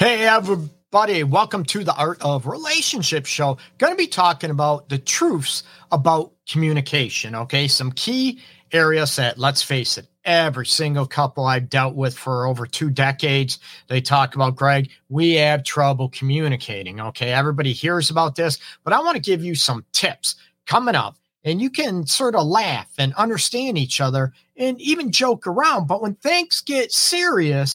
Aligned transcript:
Hey, 0.00 0.26
everybody, 0.26 1.24
welcome 1.24 1.62
to 1.64 1.84
the 1.84 1.94
Art 1.94 2.22
of 2.22 2.46
Relationship 2.46 3.26
Show. 3.26 3.58
Going 3.76 3.92
to 3.92 3.98
be 3.98 4.06
talking 4.06 4.48
about 4.48 4.88
the 4.88 4.96
truths 4.96 5.62
about 5.92 6.32
communication. 6.48 7.34
Okay, 7.34 7.68
some 7.68 7.92
key 7.92 8.40
areas 8.72 9.14
that, 9.16 9.36
let's 9.36 9.62
face 9.62 9.98
it, 9.98 10.06
every 10.24 10.64
single 10.64 11.06
couple 11.06 11.44
I've 11.44 11.68
dealt 11.68 11.96
with 11.96 12.16
for 12.16 12.46
over 12.46 12.64
two 12.64 12.88
decades, 12.88 13.58
they 13.88 14.00
talk 14.00 14.34
about, 14.34 14.56
Greg, 14.56 14.88
we 15.10 15.34
have 15.34 15.64
trouble 15.64 16.08
communicating. 16.08 16.98
Okay, 16.98 17.34
everybody 17.34 17.74
hears 17.74 18.08
about 18.08 18.36
this, 18.36 18.58
but 18.84 18.94
I 18.94 19.00
want 19.00 19.16
to 19.16 19.22
give 19.22 19.44
you 19.44 19.54
some 19.54 19.84
tips 19.92 20.36
coming 20.64 20.94
up. 20.94 21.18
And 21.44 21.60
you 21.60 21.68
can 21.68 22.06
sort 22.06 22.34
of 22.34 22.46
laugh 22.46 22.90
and 22.96 23.12
understand 23.16 23.76
each 23.76 24.00
other 24.00 24.32
and 24.56 24.80
even 24.80 25.12
joke 25.12 25.46
around. 25.46 25.88
But 25.88 26.00
when 26.00 26.14
things 26.14 26.62
get 26.62 26.90
serious, 26.90 27.74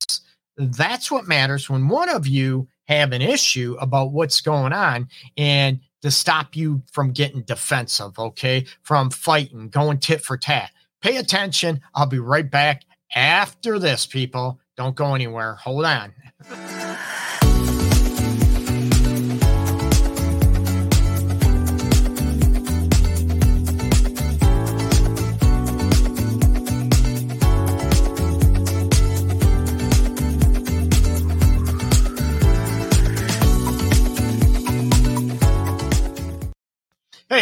that's 0.58 1.12
what 1.12 1.28
matters 1.28 1.70
when 1.70 1.88
one 1.88 2.10
of 2.10 2.28
you 2.28 2.68
have 2.88 3.12
an 3.12 3.22
issue 3.22 3.76
about 3.80 4.12
what's 4.12 4.42
going 4.42 4.74
on 4.74 5.10
and 5.38 5.80
to 6.02 6.12
stop 6.12 6.56
you 6.56 6.84
from 6.92 7.12
getting 7.12 7.42
defensive, 7.42 8.18
okay? 8.20 8.66
From 8.84 9.10
fighting, 9.10 9.70
going 9.70 10.00
tit 10.00 10.22
for 10.22 10.38
tat. 10.38 10.72
Pay 11.02 11.18
attention. 11.18 11.82
I'll 11.96 12.06
be 12.06 12.20
right 12.20 12.50
back 12.50 12.84
after 13.16 13.80
this, 13.80 14.06
people. 14.06 14.60
Don't 14.78 14.96
go 14.96 15.16
anywhere. 15.16 15.56
Hold 15.56 15.86
on. 15.86 16.14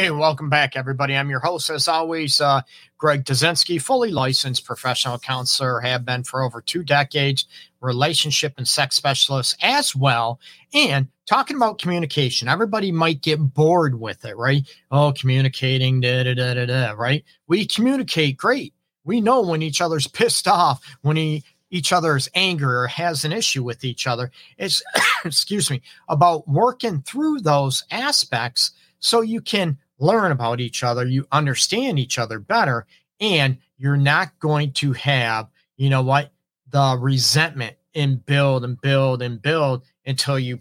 Hey, 0.04 0.12
welcome 0.12 0.50
back, 0.50 0.76
everybody. 0.76 1.16
I'm 1.16 1.30
your 1.30 1.40
host, 1.40 1.70
as 1.70 1.88
always, 1.88 2.42
uh, 2.42 2.64
Greg 2.98 3.24
Dudzinski, 3.24 3.82
fully 3.82 4.12
licensed 4.12 4.66
professional 4.66 5.18
counselor, 5.18 5.80
have 5.80 6.04
been 6.04 6.26
for 6.26 6.44
over 6.44 6.60
two 6.60 6.84
decades, 6.84 7.48
relationship 7.80 8.56
and 8.58 8.68
sex 8.68 8.98
specialist 8.98 9.56
as 9.62 9.96
well. 9.96 10.42
And 10.74 11.08
talking 11.26 11.56
about 11.56 11.80
communication, 11.80 12.50
everybody 12.50 12.92
might 12.92 13.22
get 13.22 13.38
bored 13.38 13.98
with 13.98 14.26
it, 14.26 14.36
right? 14.36 14.68
Oh, 14.92 15.14
communicating, 15.18 16.02
da 16.02 16.24
da 16.26 16.34
da 16.34 16.54
da 16.54 16.66
da, 16.66 16.92
right? 16.98 17.24
We 17.48 17.66
communicate 17.66 18.36
great. 18.36 18.74
We 19.06 19.22
know 19.22 19.42
when 19.44 19.62
each 19.62 19.80
other's 19.80 20.08
pissed 20.08 20.50
off, 20.50 20.84
when 21.02 21.16
he 21.16 21.46
each 21.70 21.94
other's 21.94 22.28
anger 22.36 22.82
or 22.82 22.88
has 22.88 23.24
an 23.24 23.32
issue 23.32 23.64
with 23.64 23.86
each 23.86 24.06
other. 24.06 24.32
It's 24.58 24.84
excuse 25.24 25.72
me 25.72 25.82
about 26.10 26.46
working 26.46 27.04
through 27.04 27.40
those 27.40 27.86
aspects 27.90 28.72
so 29.00 29.22
you 29.22 29.40
can 29.40 29.78
learn 30.04 30.32
about 30.32 30.60
each 30.60 30.84
other, 30.84 31.06
you 31.06 31.26
understand 31.32 31.98
each 31.98 32.20
other 32.20 32.40
better, 32.40 32.86
and 33.20 33.58
you're 33.78 33.98
not 33.98 34.38
going 34.40 34.72
to 34.74 34.94
have, 34.94 35.48
you 35.78 35.90
know 35.90 36.02
what, 36.02 36.32
the 36.70 36.98
resentment 37.00 37.76
and 37.96 38.26
build 38.26 38.64
and 38.64 38.80
build 38.82 39.22
and 39.22 39.42
build 39.42 39.84
until 40.06 40.38
you 40.38 40.60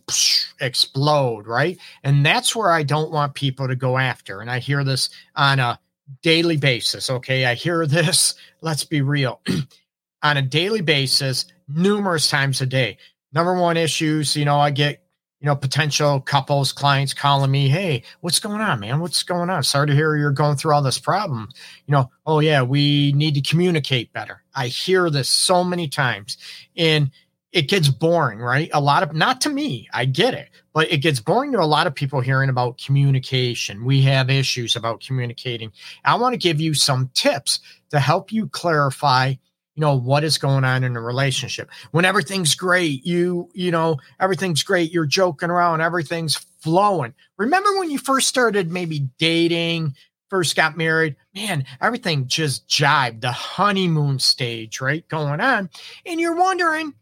explode, 0.60 1.46
right? 1.46 1.78
And 2.04 2.24
that's 2.24 2.54
where 2.54 2.70
I 2.70 2.82
don't 2.82 3.10
want 3.10 3.34
people 3.34 3.68
to 3.68 3.76
go 3.76 3.98
after. 3.98 4.40
And 4.40 4.50
I 4.50 4.58
hear 4.58 4.84
this 4.84 5.10
on 5.34 5.58
a 5.58 5.78
daily 6.22 6.56
basis. 6.56 7.10
Okay. 7.10 7.46
I 7.46 7.54
hear 7.54 7.86
this, 7.88 8.34
let's 8.60 8.84
be 8.84 9.00
real, 9.00 9.40
on 10.22 10.36
a 10.36 10.42
daily 10.42 10.82
basis, 10.82 11.46
numerous 11.68 12.30
times 12.30 12.60
a 12.60 12.66
day. 12.66 12.98
Number 13.32 13.54
one 13.54 13.76
issues, 13.76 14.36
you 14.36 14.44
know, 14.44 14.60
I 14.60 14.70
get 14.70 15.01
you 15.42 15.46
know, 15.46 15.56
potential 15.56 16.20
couples, 16.20 16.72
clients 16.72 17.12
calling 17.12 17.50
me, 17.50 17.68
Hey, 17.68 18.04
what's 18.20 18.38
going 18.38 18.60
on, 18.60 18.78
man? 18.78 19.00
What's 19.00 19.24
going 19.24 19.50
on? 19.50 19.64
Sorry 19.64 19.88
to 19.88 19.94
hear 19.94 20.16
you're 20.16 20.30
going 20.30 20.56
through 20.56 20.72
all 20.72 20.82
this 20.82 21.00
problem. 21.00 21.48
You 21.86 21.92
know, 21.92 22.10
oh 22.24 22.38
yeah, 22.38 22.62
we 22.62 23.12
need 23.12 23.34
to 23.34 23.40
communicate 23.42 24.12
better. 24.12 24.42
I 24.54 24.68
hear 24.68 25.10
this 25.10 25.28
so 25.28 25.64
many 25.64 25.88
times 25.88 26.36
and 26.76 27.10
it 27.50 27.68
gets 27.68 27.88
boring, 27.88 28.38
right? 28.38 28.70
A 28.72 28.80
lot 28.80 29.02
of, 29.02 29.14
not 29.14 29.40
to 29.42 29.50
me, 29.50 29.88
I 29.92 30.04
get 30.04 30.32
it, 30.32 30.48
but 30.72 30.90
it 30.92 30.98
gets 30.98 31.20
boring 31.20 31.52
to 31.52 31.60
a 31.60 31.66
lot 31.66 31.88
of 31.88 31.94
people 31.94 32.20
hearing 32.20 32.48
about 32.48 32.78
communication. 32.78 33.84
We 33.84 34.02
have 34.02 34.30
issues 34.30 34.76
about 34.76 35.00
communicating. 35.00 35.72
I 36.04 36.14
want 36.14 36.34
to 36.34 36.38
give 36.38 36.60
you 36.60 36.72
some 36.72 37.10
tips 37.14 37.58
to 37.90 37.98
help 37.98 38.32
you 38.32 38.48
clarify 38.48 39.34
you 39.74 39.80
know 39.80 39.96
what 39.96 40.24
is 40.24 40.38
going 40.38 40.64
on 40.64 40.84
in 40.84 40.96
a 40.96 41.00
relationship. 41.00 41.70
When 41.92 42.04
everything's 42.04 42.54
great 42.54 43.04
you 43.06 43.48
you 43.54 43.70
know 43.70 43.98
everything's 44.20 44.62
great 44.62 44.92
you're 44.92 45.06
joking 45.06 45.50
around 45.50 45.80
everything's 45.80 46.36
flowing. 46.36 47.14
Remember 47.36 47.78
when 47.78 47.90
you 47.90 47.98
first 47.98 48.28
started 48.28 48.70
maybe 48.70 49.08
dating 49.18 49.94
first 50.28 50.56
got 50.56 50.76
married? 50.76 51.16
Man 51.34 51.64
everything 51.80 52.26
just 52.26 52.68
jibed 52.68 53.22
the 53.22 53.32
honeymoon 53.32 54.18
stage 54.18 54.80
right 54.80 55.06
going 55.08 55.40
on. 55.40 55.70
And 56.04 56.20
you're 56.20 56.36
wondering 56.36 56.94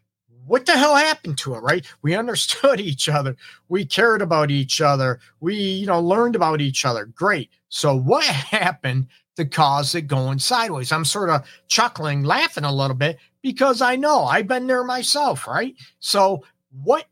what 0.47 0.67
the 0.67 0.77
hell 0.77 0.97
happened 0.97 1.39
to 1.39 1.55
it 1.55 1.59
right? 1.61 1.87
We 2.03 2.15
understood 2.15 2.81
each 2.81 3.09
other. 3.09 3.37
We 3.69 3.85
cared 3.85 4.23
about 4.23 4.51
each 4.51 4.81
other. 4.81 5.21
We 5.41 5.57
you 5.57 5.87
know 5.87 6.01
learned 6.01 6.37
about 6.37 6.61
each 6.61 6.85
other. 6.85 7.07
Great. 7.07 7.51
So 7.69 7.97
what 7.97 8.25
happened 8.25 9.09
to 9.41 9.47
cause 9.47 9.95
it 9.95 10.03
going 10.03 10.39
sideways. 10.39 10.93
I'm 10.93 11.05
sort 11.05 11.31
of 11.31 11.47
chuckling, 11.69 12.23
laughing 12.23 12.65
a 12.65 12.75
little 12.75 12.97
bit 12.97 13.19
because 13.43 13.83
I 13.83 13.97
know 13.97 14.25
I've 14.25 14.49
been 14.49 14.67
there 14.67 14.85
myself, 14.85 15.47
right? 15.47 15.75
So, 15.99 16.45
what 16.71 17.07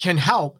can 0.00 0.16
help 0.16 0.58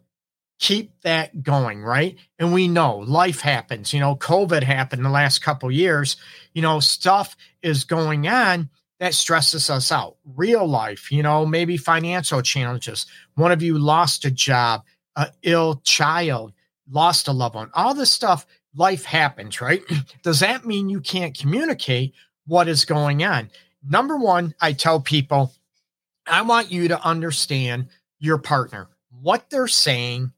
keep 0.59 0.91
that 1.01 1.43
going, 1.43 1.83
right? 1.83 2.17
And 2.39 2.53
we 2.53 2.67
know 2.67 2.97
life 2.97 3.41
happens. 3.41 3.93
You 3.93 3.99
know, 3.99 4.15
COVID 4.15 4.63
happened 4.63 5.05
the 5.05 5.09
last 5.09 5.39
couple 5.39 5.69
years. 5.71 6.17
You 6.53 6.61
know, 6.61 6.79
stuff 6.79 7.35
is 7.61 7.83
going 7.83 8.27
on 8.27 8.69
that 8.99 9.13
stresses 9.13 9.69
us 9.69 9.91
out. 9.91 10.17
Real 10.25 10.65
life, 10.65 11.11
you 11.11 11.21
know, 11.21 11.45
maybe 11.45 11.77
financial 11.77 12.41
challenges. 12.41 13.05
One 13.35 13.51
of 13.51 13.61
you 13.61 13.77
lost 13.77 14.25
a 14.25 14.31
job, 14.31 14.83
a 15.15 15.31
ill 15.43 15.81
child, 15.83 16.53
lost 16.89 17.27
a 17.27 17.31
loved 17.31 17.55
one. 17.55 17.69
All 17.73 17.93
this 17.93 18.11
stuff 18.11 18.45
life 18.77 19.03
happens, 19.03 19.59
right? 19.59 19.81
Does 20.23 20.39
that 20.39 20.65
mean 20.65 20.89
you 20.89 21.01
can't 21.01 21.37
communicate 21.37 22.13
what 22.45 22.67
is 22.67 22.85
going 22.85 23.23
on? 23.23 23.49
Number 23.87 24.15
one, 24.15 24.53
I 24.61 24.73
tell 24.73 25.01
people, 25.01 25.53
I 26.25 26.41
want 26.43 26.71
you 26.71 26.87
to 26.87 27.03
understand 27.05 27.87
your 28.19 28.37
partner, 28.37 28.87
what 29.21 29.49
they're 29.49 29.67
saying, 29.67 30.31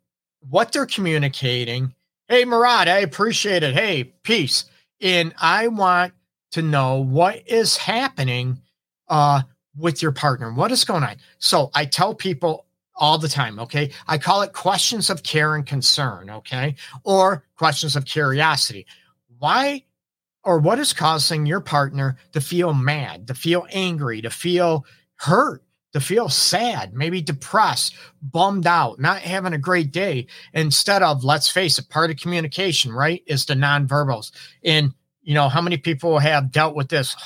what 0.50 0.72
they're 0.72 0.86
communicating. 0.86 1.94
Hey, 2.28 2.46
Murad, 2.46 2.88
I 2.88 3.00
appreciate 3.00 3.64
it. 3.64 3.74
Hey, 3.74 4.04
peace. 4.24 4.66
And 5.02 5.34
I 5.40 5.68
want 5.68 6.14
to 6.52 6.62
know 6.62 6.98
what 6.98 7.44
is 7.48 7.78
happening 7.78 8.62
uh, 9.08 9.42
with 9.78 10.02
your 10.02 10.12
partner. 10.12 10.52
What 10.52 10.72
is 10.72 10.84
going 10.84 11.04
on? 11.04 11.18
So 11.40 11.72
I 11.74 11.86
tell 11.86 12.14
people 12.14 12.66
all 13.00 13.18
the 13.18 13.28
time. 13.28 13.58
Okay. 13.60 13.92
I 14.08 14.18
call 14.18 14.42
it 14.44 14.54
questions 14.54 15.10
of 15.10 15.24
care 15.24 15.56
and 15.56 15.66
concern. 15.66 16.30
Okay. 16.30 16.76
Or 17.04 17.46
questions 17.56 17.96
of 17.96 18.06
curiosity. 18.06 18.86
Why 19.40 19.84
or 20.44 20.60
what 20.60 20.80
is 20.80 20.94
causing 20.94 21.46
your 21.46 21.62
partner 21.62 22.18
to 22.34 22.42
feel 22.42 22.74
mad, 22.74 23.28
to 23.28 23.34
feel 23.34 23.66
angry, 23.72 24.22
to 24.22 24.30
feel 24.30 24.86
hurt, 25.16 25.64
to 25.94 26.00
feel 26.00 26.30
sad, 26.30 26.94
maybe 26.94 27.22
depressed, 27.22 27.96
bummed 28.22 28.68
out, 28.68 29.00
not 29.00 29.22
having 29.22 29.54
a 29.54 29.58
great 29.58 29.92
day? 29.92 30.28
Instead 30.54 31.04
of, 31.04 31.24
let's 31.24 31.50
face 31.50 31.80
it, 31.80 31.90
part 31.90 32.10
of 32.10 32.18
communication, 32.18 32.92
right, 32.92 33.24
is 33.28 33.46
the 33.46 33.54
nonverbals. 33.54 34.32
And, 34.64 34.94
you 35.22 35.34
know, 35.34 35.50
how 35.50 35.62
many 35.62 35.78
people 35.78 36.20
have 36.20 36.52
dealt 36.52 36.76
with 36.76 36.90
this? 36.90 37.16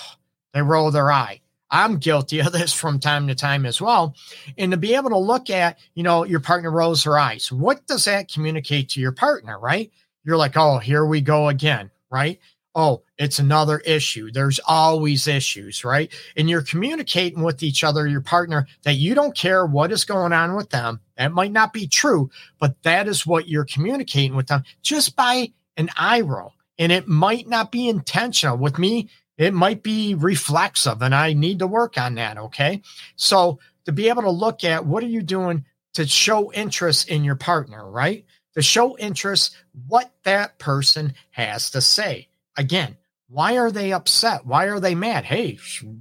They 0.54 0.62
roll 0.62 0.92
their 0.92 1.12
eye 1.12 1.42
I'm 1.74 1.98
guilty 1.98 2.40
of 2.40 2.52
this 2.54 2.72
from 2.72 3.00
time 3.00 3.28
to 3.28 3.36
time 3.36 3.66
as 3.66 3.82
well. 3.82 4.16
And 4.60 4.72
to 4.72 4.78
be 4.78 4.94
able 4.94 5.10
to 5.10 5.18
look 5.18 5.50
at, 5.50 5.80
you 5.96 6.04
know, 6.04 6.24
your 6.24 6.40
partner 6.40 6.70
rolls 6.70 7.04
her 7.04 7.18
eyes. 7.18 7.52
What 7.52 7.88
does 7.88 8.06
that 8.06 8.32
communicate 8.32 8.90
to 8.90 9.02
your 9.02 9.12
partner, 9.12 9.60
right? 9.60 9.92
You're 10.24 10.38
like, 10.38 10.56
oh, 10.56 10.78
here 10.78 11.04
we 11.04 11.20
go 11.20 11.50
again, 11.50 11.90
right? 12.12 12.40
Oh, 12.76 13.02
it's 13.18 13.40
another 13.40 13.80
issue. 13.80 14.32
There's 14.32 14.60
always 14.68 15.28
issues, 15.28 15.84
right? 15.84 16.12
And 16.38 16.48
you're 16.48 16.62
communicating 16.62 17.42
with 17.42 17.64
each 17.64 17.84
other, 17.84 18.08
your 18.08 18.22
partner, 18.22 18.68
that 18.84 18.96
you 18.96 19.16
don't 19.16 19.36
care 19.36 19.66
what 19.66 19.92
is 19.92 20.06
going 20.06 20.32
on 20.32 20.56
with 20.56 20.70
them. 20.70 21.00
That 21.18 21.32
might 21.32 21.52
not 21.52 21.74
be 21.74 21.88
true, 21.88 22.30
but 22.60 22.82
that 22.84 23.08
is 23.08 23.26
what 23.26 23.48
you're 23.48 23.66
communicating 23.66 24.36
with 24.36 24.48
them 24.48 24.64
just 24.84 25.16
by 25.16 25.54
an 25.76 25.90
eye 25.98 26.22
roll. 26.22 26.54
And 26.80 26.92
it 26.92 27.08
might 27.08 27.48
not 27.48 27.72
be 27.72 27.88
intentional. 27.88 28.58
With 28.58 28.80
me, 28.80 29.10
it 29.38 29.54
might 29.54 29.84
be 29.84 30.16
reflexive, 30.16 31.02
and 31.02 31.14
I 31.14 31.34
need 31.34 31.60
to 31.60 31.68
work 31.68 31.98
on 31.98 32.16
that. 32.16 32.38
Okay. 32.38 32.82
So 33.16 33.60
to 33.86 33.92
be 33.92 34.10
able 34.10 34.22
to 34.24 34.30
look 34.30 34.64
at 34.64 34.86
what 34.86 35.04
are 35.04 35.08
you 35.08 35.22
doing 35.22 35.66
to 35.94 36.08
show 36.08 36.52
interest 36.54 37.10
in 37.10 37.24
your 37.24 37.36
partner, 37.36 37.90
right? 37.90 38.26
To 38.56 38.62
show 38.62 38.98
interest, 38.98 39.56
what 39.88 40.12
that 40.24 40.60
person 40.60 41.14
has 41.32 41.72
to 41.72 41.82
say. 41.82 42.30
Again, 42.58 42.98
why 43.30 43.58
are 43.58 43.72
they 43.72 43.94
upset? 43.94 44.46
Why 44.46 44.66
are 44.66 44.80
they 44.80 44.96
mad? 44.96 45.26
Hey, 45.26 45.58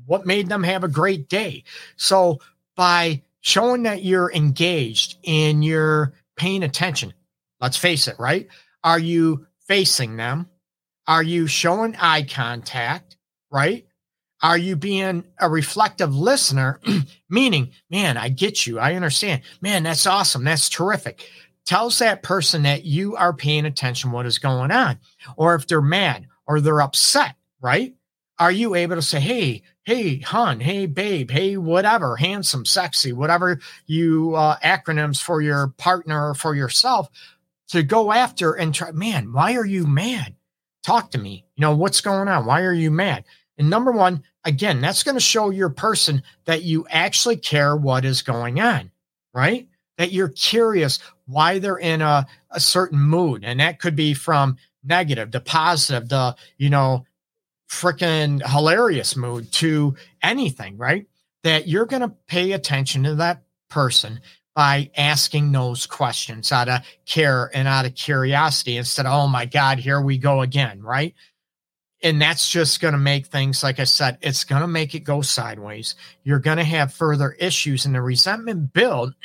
what 0.06 0.26
made 0.26 0.49
them 0.49 0.62
have 0.62 0.84
a 0.84 0.88
great 0.88 1.29
day? 1.29 1.64
So 1.96 2.40
by 2.76 3.23
showing 3.40 3.82
that 3.84 4.02
you're 4.02 4.32
engaged 4.32 5.17
and 5.26 5.64
you're 5.64 6.14
paying 6.37 6.62
attention. 6.62 7.12
Let's 7.61 7.76
face 7.76 8.08
it, 8.08 8.17
right? 8.19 8.49
Are 8.82 8.99
you 8.99 9.46
facing 9.67 10.17
them? 10.17 10.49
Are 11.06 11.23
you 11.23 11.46
showing 11.46 11.96
eye 11.96 12.23
contact, 12.23 13.17
right? 13.53 13.87
Are 14.43 14.59
you 14.59 14.75
being 14.75 15.25
a 15.39 15.49
reflective 15.49 16.15
listener? 16.15 16.81
Meaning, 17.31 17.71
man, 17.91 18.17
I 18.17 18.29
get 18.29 18.67
you. 18.67 18.79
I 18.79 18.95
understand. 18.95 19.43
Man, 19.61 19.85
that's 19.85 20.07
awesome. 20.07 20.43
That's 20.43 20.69
terrific. 20.69 21.29
Tells 21.65 22.01
that 22.01 22.25
person 22.25 22.63
that 22.63 22.85
you 22.85 23.15
are 23.15 23.33
paying 23.33 23.67
attention 23.67 24.11
what 24.11 24.27
is 24.27 24.39
going 24.39 24.73
on. 24.73 24.99
Or 25.37 25.55
if 25.55 25.69
they're 25.69 25.81
mad 25.81 26.27
or 26.47 26.61
they're 26.61 26.81
upset, 26.81 27.37
right? 27.61 27.95
Are 28.41 28.51
you 28.51 28.75
able 28.75 28.97
to 28.97 29.03
say, 29.03 29.21
hey, 29.21 29.63
hey, 29.85 30.19
hon, 30.19 30.59
hey, 30.59 30.87
babe, 30.87 31.31
hey, 31.31 31.57
whatever, 31.57 32.17
handsome, 32.17 32.65
sexy, 32.65 33.13
whatever 33.13 33.61
you 33.87 34.35
uh, 34.35 34.57
acronyms 34.59 35.23
for 35.23 35.41
your 35.41 35.69
partner 35.79 36.31
or 36.31 36.35
for 36.35 36.57
yourself 36.57 37.09
to 37.69 37.85
go 37.85 38.11
after 38.11 38.55
and 38.55 38.75
try, 38.75 38.91
man, 38.91 39.33
why 39.33 39.55
are 39.55 39.67
you 39.67 39.87
mad? 39.87 40.35
Talk 40.83 41.13
to 41.13 41.19
me. 41.19 41.47
You 41.55 41.61
know, 41.63 41.77
what's 41.77 42.01
going 42.01 42.27
on? 42.27 42.45
Why 42.45 42.63
are 42.63 42.73
you 42.73 42.91
mad? 42.91 43.25
And 43.59 43.71
number 43.71 43.93
one, 43.93 44.23
again, 44.45 44.81
that's 44.81 45.03
going 45.03 45.17
to 45.17 45.21
show 45.21 45.51
your 45.51 45.71
person 45.71 46.23
that 46.47 46.63
you 46.63 46.87
actually 46.91 47.37
care 47.37 47.77
what 47.77 48.05
is 48.05 48.23
going 48.23 48.61
on, 48.61 48.91
right? 49.35 49.69
That 49.99 50.13
you're 50.13 50.29
curious 50.29 50.99
why 51.27 51.59
they're 51.59 51.77
in 51.77 52.03
a, 52.03 52.27
a 52.51 52.61
certain 52.61 52.99
mood. 52.99 53.45
And 53.45 53.61
that 53.61 53.79
could 53.79 53.95
be 53.95 54.15
from 54.15 54.57
negative 54.83 55.31
to 55.33 55.41
positive, 55.41 56.09
the, 56.09 56.35
you 56.57 56.71
know, 56.71 57.05
freaking 57.69 58.47
hilarious 58.47 59.17
mood 59.17 59.51
to 59.53 59.97
anything, 60.23 60.77
right? 60.77 61.07
That 61.43 61.69
you're 61.69 61.87
going 61.87 62.03
to 62.03 62.15
pay 62.27 62.53
attention 62.53 63.05
to 63.05 63.15
that 63.17 63.43
person 63.69 64.21
by 64.55 64.91
asking 64.97 65.51
those 65.53 65.87
questions 65.87 66.53
out 66.53 66.69
of 66.69 66.81
care 67.07 67.51
and 67.55 67.67
out 67.67 67.87
of 67.87 67.95
curiosity 67.95 68.77
instead 68.77 69.07
of, 69.07 69.13
oh 69.13 69.27
my 69.27 69.47
God, 69.47 69.79
here 69.79 70.01
we 70.01 70.19
go 70.19 70.43
again, 70.43 70.83
right? 70.83 71.15
And 72.03 72.21
that's 72.21 72.49
just 72.49 72.81
going 72.81 72.93
to 72.93 72.99
make 72.99 73.27
things 73.27 73.63
like 73.63 73.79
i 73.79 73.85
said 73.85 74.19
it's 74.21 74.45
going 74.45 74.61
to 74.61 74.69
make 74.69 74.95
it 74.95 75.01
go 75.01 75.23
sideways. 75.23 75.95
You're 76.25 76.39
going 76.39 76.59
to 76.59 76.65
have 76.65 76.93
further 76.93 77.33
issues 77.33 77.87
and 77.87 77.95
the 77.95 78.03
resentment 78.03 78.73
build. 78.73 79.15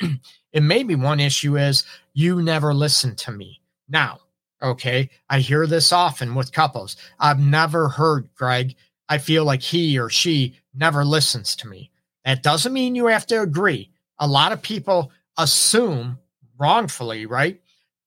And 0.54 0.66
maybe 0.66 0.94
one 0.94 1.20
issue 1.20 1.58
is 1.58 1.84
you 2.14 2.40
never 2.40 2.72
listen 2.72 3.14
to 3.16 3.32
me. 3.32 3.60
Now 3.88 4.20
okay 4.62 5.08
i 5.30 5.38
hear 5.38 5.66
this 5.66 5.92
often 5.92 6.34
with 6.34 6.52
couples. 6.52 6.96
I've 7.20 7.38
never 7.38 7.88
heard 7.88 8.28
greg 8.34 8.74
i 9.08 9.18
feel 9.18 9.44
like 9.44 9.62
he 9.62 9.98
or 9.98 10.08
she 10.08 10.56
never 10.74 11.04
listens 11.04 11.54
to 11.56 11.68
me. 11.68 11.90
That 12.24 12.42
doesn't 12.42 12.72
mean 12.72 12.94
you 12.94 13.06
have 13.06 13.26
to 13.26 13.42
agree. 13.42 13.90
A 14.18 14.26
lot 14.26 14.52
of 14.52 14.62
people 14.62 15.12
assume 15.36 16.18
wrongfully 16.58 17.26
right 17.26 17.60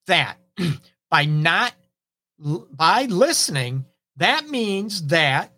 that 0.07 0.37
by 1.09 1.25
not 1.25 1.73
by 2.71 3.05
listening 3.05 3.85
that 4.21 4.47
means 4.49 5.07
that 5.07 5.51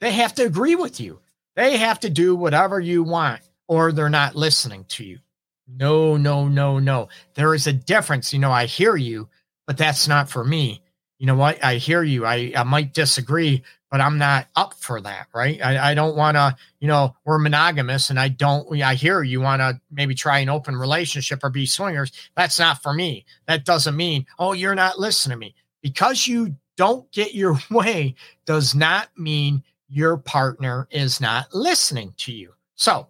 they 0.00 0.12
have 0.12 0.34
to 0.34 0.44
agree 0.44 0.74
with 0.74 1.00
you. 1.00 1.20
They 1.56 1.76
have 1.76 2.00
to 2.00 2.10
do 2.10 2.36
whatever 2.36 2.78
you 2.78 3.02
want, 3.02 3.40
or 3.66 3.92
they're 3.92 4.08
not 4.08 4.36
listening 4.36 4.84
to 4.88 5.04
you. 5.04 5.18
No, 5.66 6.16
no, 6.16 6.48
no, 6.48 6.78
no. 6.78 7.08
There 7.34 7.54
is 7.54 7.66
a 7.66 7.72
difference. 7.72 8.32
You 8.32 8.38
know, 8.38 8.52
I 8.52 8.66
hear 8.66 8.96
you, 8.96 9.28
but 9.66 9.76
that's 9.76 10.08
not 10.08 10.30
for 10.30 10.44
me. 10.44 10.82
You 11.18 11.26
know 11.26 11.34
what? 11.34 11.62
I 11.64 11.76
hear 11.76 12.02
you. 12.02 12.24
I, 12.24 12.52
I 12.56 12.62
might 12.62 12.94
disagree, 12.94 13.62
but 13.90 14.00
I'm 14.00 14.18
not 14.18 14.46
up 14.54 14.74
for 14.74 15.00
that, 15.00 15.26
right? 15.34 15.60
I, 15.60 15.90
I 15.90 15.94
don't 15.94 16.16
want 16.16 16.36
to, 16.36 16.56
you 16.80 16.86
know, 16.88 17.16
we're 17.24 17.38
monogamous 17.38 18.10
and 18.10 18.20
I 18.20 18.28
don't, 18.28 18.80
I 18.80 18.94
hear 18.94 19.22
you 19.22 19.40
want 19.40 19.60
to 19.60 19.80
maybe 19.90 20.14
try 20.14 20.38
an 20.38 20.48
open 20.48 20.76
relationship 20.76 21.40
or 21.42 21.50
be 21.50 21.66
swingers. 21.66 22.12
That's 22.36 22.58
not 22.58 22.82
for 22.82 22.94
me. 22.94 23.26
That 23.46 23.64
doesn't 23.64 23.96
mean, 23.96 24.26
oh, 24.38 24.52
you're 24.52 24.76
not 24.76 25.00
listening 25.00 25.36
to 25.36 25.40
me. 25.40 25.54
Because 25.82 26.26
you 26.26 26.56
don't 26.78 27.10
get 27.12 27.34
your 27.34 27.58
way 27.70 28.14
does 28.46 28.74
not 28.74 29.10
mean 29.18 29.62
your 29.88 30.16
partner 30.16 30.88
is 30.90 31.20
not 31.20 31.52
listening 31.52 32.14
to 32.18 32.32
you. 32.32 32.54
So, 32.76 33.08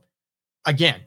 again, 0.64 1.00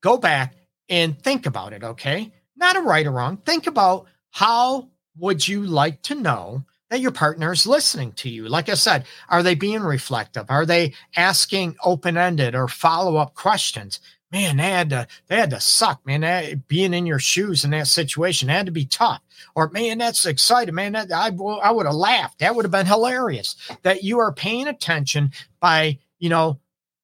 go 0.00 0.16
back 0.16 0.56
and 0.88 1.20
think 1.22 1.46
about 1.46 1.72
it, 1.72 1.84
okay? 1.84 2.32
Not 2.56 2.76
a 2.76 2.80
right 2.80 3.06
or 3.06 3.12
wrong. 3.12 3.36
Think 3.38 3.66
about 3.66 4.06
how 4.30 4.88
would 5.16 5.46
you 5.46 5.64
like 5.64 6.02
to 6.02 6.14
know 6.14 6.64
that 6.90 7.00
your 7.00 7.10
partner 7.10 7.52
is 7.52 7.66
listening 7.66 8.12
to 8.12 8.28
you? 8.28 8.48
Like 8.48 8.68
I 8.68 8.74
said, 8.74 9.04
are 9.28 9.42
they 9.42 9.54
being 9.54 9.80
reflective? 9.80 10.46
Are 10.48 10.66
they 10.66 10.94
asking 11.16 11.76
open-ended 11.84 12.54
or 12.54 12.68
follow-up 12.68 13.34
questions? 13.34 14.00
Man, 14.34 14.56
they 14.56 14.70
had 14.70 14.90
to 14.90 15.06
they 15.28 15.36
had 15.36 15.50
to 15.50 15.60
suck, 15.60 16.04
man. 16.04 16.22
That, 16.22 16.66
being 16.66 16.92
in 16.92 17.06
your 17.06 17.20
shoes 17.20 17.64
in 17.64 17.70
that 17.70 17.86
situation 17.86 18.48
had 18.48 18.66
to 18.66 18.72
be 18.72 18.84
tough. 18.84 19.22
Or 19.54 19.70
man, 19.70 19.98
that's 19.98 20.26
exciting, 20.26 20.74
man. 20.74 20.92
That, 20.92 21.12
I 21.12 21.28
I 21.62 21.70
would 21.70 21.86
have 21.86 21.94
laughed. 21.94 22.40
That 22.40 22.56
would 22.56 22.64
have 22.64 22.72
been 22.72 22.84
hilarious. 22.86 23.54
That 23.82 24.02
you 24.02 24.18
are 24.18 24.32
paying 24.32 24.66
attention 24.66 25.30
by 25.60 25.98
you 26.18 26.30
know 26.30 26.58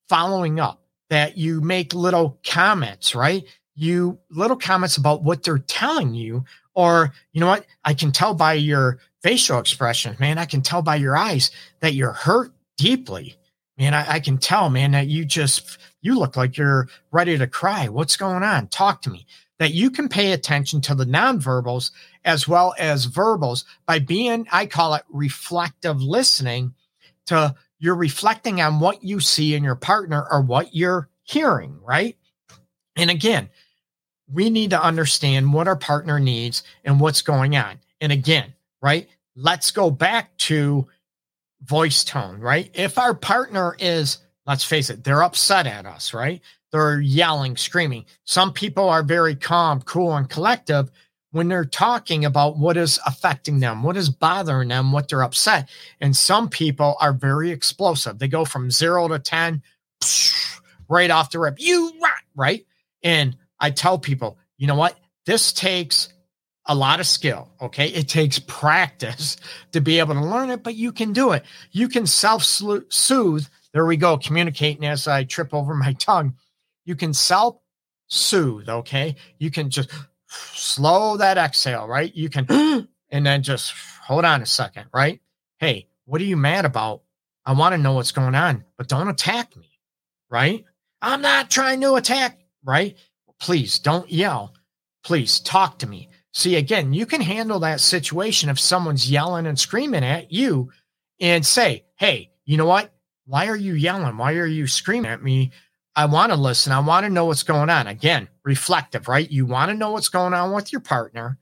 following 0.08 0.58
up. 0.58 0.82
That 1.08 1.38
you 1.38 1.60
make 1.60 1.94
little 1.94 2.38
comments, 2.44 3.14
right? 3.14 3.44
You 3.76 4.18
little 4.28 4.56
comments 4.56 4.96
about 4.96 5.22
what 5.22 5.44
they're 5.44 5.58
telling 5.58 6.14
you, 6.14 6.44
or 6.74 7.12
you 7.32 7.40
know 7.40 7.46
what? 7.46 7.64
I 7.84 7.94
can 7.94 8.10
tell 8.10 8.34
by 8.34 8.54
your 8.54 8.98
facial 9.22 9.60
expressions, 9.60 10.18
man. 10.18 10.36
I 10.36 10.46
can 10.46 10.62
tell 10.62 10.82
by 10.82 10.96
your 10.96 11.16
eyes 11.16 11.52
that 11.78 11.94
you're 11.94 12.12
hurt 12.12 12.52
deeply. 12.76 13.36
Man, 13.78 13.94
I, 13.94 14.14
I 14.14 14.20
can 14.20 14.36
tell, 14.36 14.68
man, 14.68 14.90
that 14.90 15.06
you 15.06 15.24
just 15.24 15.78
you 16.00 16.18
look 16.18 16.36
like 16.36 16.56
you're 16.56 16.88
ready 17.10 17.36
to 17.38 17.46
cry. 17.46 17.88
What's 17.88 18.16
going 18.16 18.42
on? 18.42 18.68
Talk 18.68 19.02
to 19.02 19.10
me. 19.10 19.26
That 19.58 19.74
you 19.74 19.90
can 19.90 20.08
pay 20.08 20.32
attention 20.32 20.80
to 20.82 20.94
the 20.94 21.04
nonverbals 21.04 21.90
as 22.24 22.48
well 22.48 22.74
as 22.78 23.04
verbals 23.04 23.66
by 23.84 23.98
being, 23.98 24.46
I 24.50 24.64
call 24.64 24.94
it 24.94 25.02
reflective 25.10 26.00
listening 26.00 26.74
to 27.26 27.54
you're 27.78 27.94
reflecting 27.94 28.60
on 28.60 28.80
what 28.80 29.04
you 29.04 29.20
see 29.20 29.54
in 29.54 29.62
your 29.62 29.74
partner 29.74 30.26
or 30.30 30.40
what 30.40 30.74
you're 30.74 31.08
hearing, 31.24 31.78
right? 31.82 32.16
And 32.96 33.10
again, 33.10 33.50
we 34.32 34.50
need 34.50 34.70
to 34.70 34.82
understand 34.82 35.52
what 35.52 35.68
our 35.68 35.76
partner 35.76 36.18
needs 36.18 36.62
and 36.84 37.00
what's 37.00 37.22
going 37.22 37.56
on. 37.56 37.80
And 38.00 38.12
again, 38.12 38.54
right? 38.80 39.08
Let's 39.34 39.70
go 39.70 39.90
back 39.90 40.36
to 40.38 40.88
voice 41.62 42.04
tone, 42.04 42.40
right? 42.40 42.70
If 42.74 42.98
our 42.98 43.14
partner 43.14 43.76
is 43.78 44.18
let's 44.46 44.64
face 44.64 44.90
it, 44.90 45.04
they're 45.04 45.22
upset 45.22 45.66
at 45.66 45.86
us, 45.86 46.14
right? 46.14 46.40
They're 46.72 47.00
yelling, 47.00 47.56
screaming. 47.56 48.04
Some 48.24 48.52
people 48.52 48.88
are 48.88 49.02
very 49.02 49.34
calm, 49.34 49.82
cool, 49.82 50.14
and 50.16 50.28
collective 50.28 50.90
when 51.32 51.48
they're 51.48 51.64
talking 51.64 52.24
about 52.24 52.58
what 52.58 52.76
is 52.76 52.98
affecting 53.06 53.60
them, 53.60 53.82
what 53.82 53.96
is 53.96 54.08
bothering 54.08 54.68
them, 54.68 54.92
what 54.92 55.08
they're 55.08 55.22
upset. 55.22 55.68
And 56.00 56.16
some 56.16 56.48
people 56.48 56.96
are 57.00 57.12
very 57.12 57.50
explosive. 57.50 58.18
They 58.18 58.28
go 58.28 58.44
from 58.44 58.70
zero 58.70 59.06
to 59.08 59.18
10 59.18 59.62
right 60.88 61.10
off 61.10 61.30
the 61.30 61.38
rip. 61.38 61.60
You 61.60 61.92
right? 62.34 62.66
And 63.02 63.36
I 63.58 63.70
tell 63.70 63.98
people, 63.98 64.38
you 64.58 64.66
know 64.66 64.74
what? 64.74 64.98
This 65.26 65.52
takes 65.52 66.08
a 66.66 66.74
lot 66.74 67.00
of 67.00 67.06
skill. 67.06 67.48
Okay. 67.60 67.88
It 67.88 68.08
takes 68.08 68.38
practice 68.38 69.36
to 69.72 69.80
be 69.80 69.98
able 69.98 70.14
to 70.14 70.24
learn 70.24 70.50
it, 70.50 70.62
but 70.62 70.74
you 70.74 70.92
can 70.92 71.12
do 71.12 71.32
it. 71.32 71.44
You 71.70 71.88
can 71.88 72.06
self 72.06 72.44
soothe 72.44 73.46
there 73.72 73.86
we 73.86 73.96
go, 73.96 74.18
communicating 74.18 74.84
as 74.84 75.06
I 75.06 75.24
trip 75.24 75.54
over 75.54 75.74
my 75.74 75.92
tongue. 75.98 76.34
You 76.84 76.96
can 76.96 77.14
self 77.14 77.56
soothe, 78.08 78.68
okay? 78.68 79.16
You 79.38 79.50
can 79.50 79.70
just 79.70 79.90
slow 80.26 81.16
that 81.16 81.38
exhale, 81.38 81.86
right? 81.86 82.14
You 82.14 82.28
can, 82.28 82.46
and 83.10 83.26
then 83.26 83.42
just 83.42 83.72
hold 84.02 84.24
on 84.24 84.42
a 84.42 84.46
second, 84.46 84.86
right? 84.92 85.20
Hey, 85.58 85.86
what 86.04 86.20
are 86.20 86.24
you 86.24 86.36
mad 86.36 86.64
about? 86.64 87.02
I 87.46 87.52
want 87.52 87.72
to 87.72 87.78
know 87.78 87.94
what's 87.94 88.12
going 88.12 88.34
on, 88.34 88.64
but 88.76 88.88
don't 88.88 89.08
attack 89.08 89.56
me, 89.56 89.78
right? 90.28 90.64
I'm 91.02 91.22
not 91.22 91.50
trying 91.50 91.80
to 91.80 91.94
attack, 91.94 92.38
right? 92.64 92.96
Please 93.40 93.78
don't 93.78 94.10
yell. 94.10 94.54
Please 95.02 95.40
talk 95.40 95.78
to 95.78 95.86
me. 95.86 96.08
See, 96.32 96.56
again, 96.56 96.92
you 96.92 97.06
can 97.06 97.20
handle 97.20 97.60
that 97.60 97.80
situation 97.80 98.50
if 98.50 98.60
someone's 98.60 99.10
yelling 99.10 99.46
and 99.46 99.58
screaming 99.58 100.04
at 100.04 100.30
you 100.30 100.70
and 101.20 101.44
say, 101.44 101.84
hey, 101.96 102.30
you 102.44 102.56
know 102.56 102.66
what? 102.66 102.92
Why 103.30 103.46
are 103.46 103.56
you 103.56 103.74
yelling? 103.74 104.16
Why 104.16 104.34
are 104.34 104.46
you 104.46 104.66
screaming 104.66 105.12
at 105.12 105.22
me? 105.22 105.52
I 105.94 106.06
want 106.06 106.32
to 106.32 106.36
listen. 106.36 106.72
I 106.72 106.80
want 106.80 107.06
to 107.06 107.10
know 107.10 107.26
what's 107.26 107.44
going 107.44 107.70
on. 107.70 107.86
Again, 107.86 108.26
reflective, 108.44 109.06
right? 109.06 109.30
You 109.30 109.46
want 109.46 109.70
to 109.70 109.76
know 109.76 109.92
what's 109.92 110.08
going 110.08 110.34
on 110.34 110.52
with 110.52 110.72
your 110.72 110.80
partner, 110.80 111.38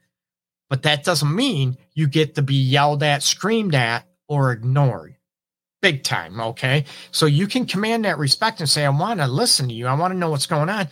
but 0.68 0.83
that 0.83 1.02
doesn't 1.02 1.35
mean 1.35 1.78
you 1.95 2.07
get 2.07 2.35
to 2.35 2.42
be 2.42 2.57
yelled 2.57 3.02
at, 3.02 3.23
screamed 3.23 3.75
at, 3.75 4.07
or 4.28 4.52
ignored. 4.52 5.16
Big 5.80 6.04
time. 6.04 6.38
Okay. 6.38 6.85
So 7.11 7.25
you 7.25 7.47
can 7.47 7.64
command 7.64 8.04
that 8.04 8.18
respect 8.18 8.61
and 8.61 8.68
say, 8.68 8.85
I 8.85 8.90
want 8.90 9.21
to 9.21 9.26
listen 9.26 9.68
to 9.68 9.75
you. 9.75 9.87
I 9.87 9.95
want 9.95 10.12
to 10.12 10.18
know 10.18 10.28
what's 10.28 10.47
going 10.47 10.68
on. 10.68 10.88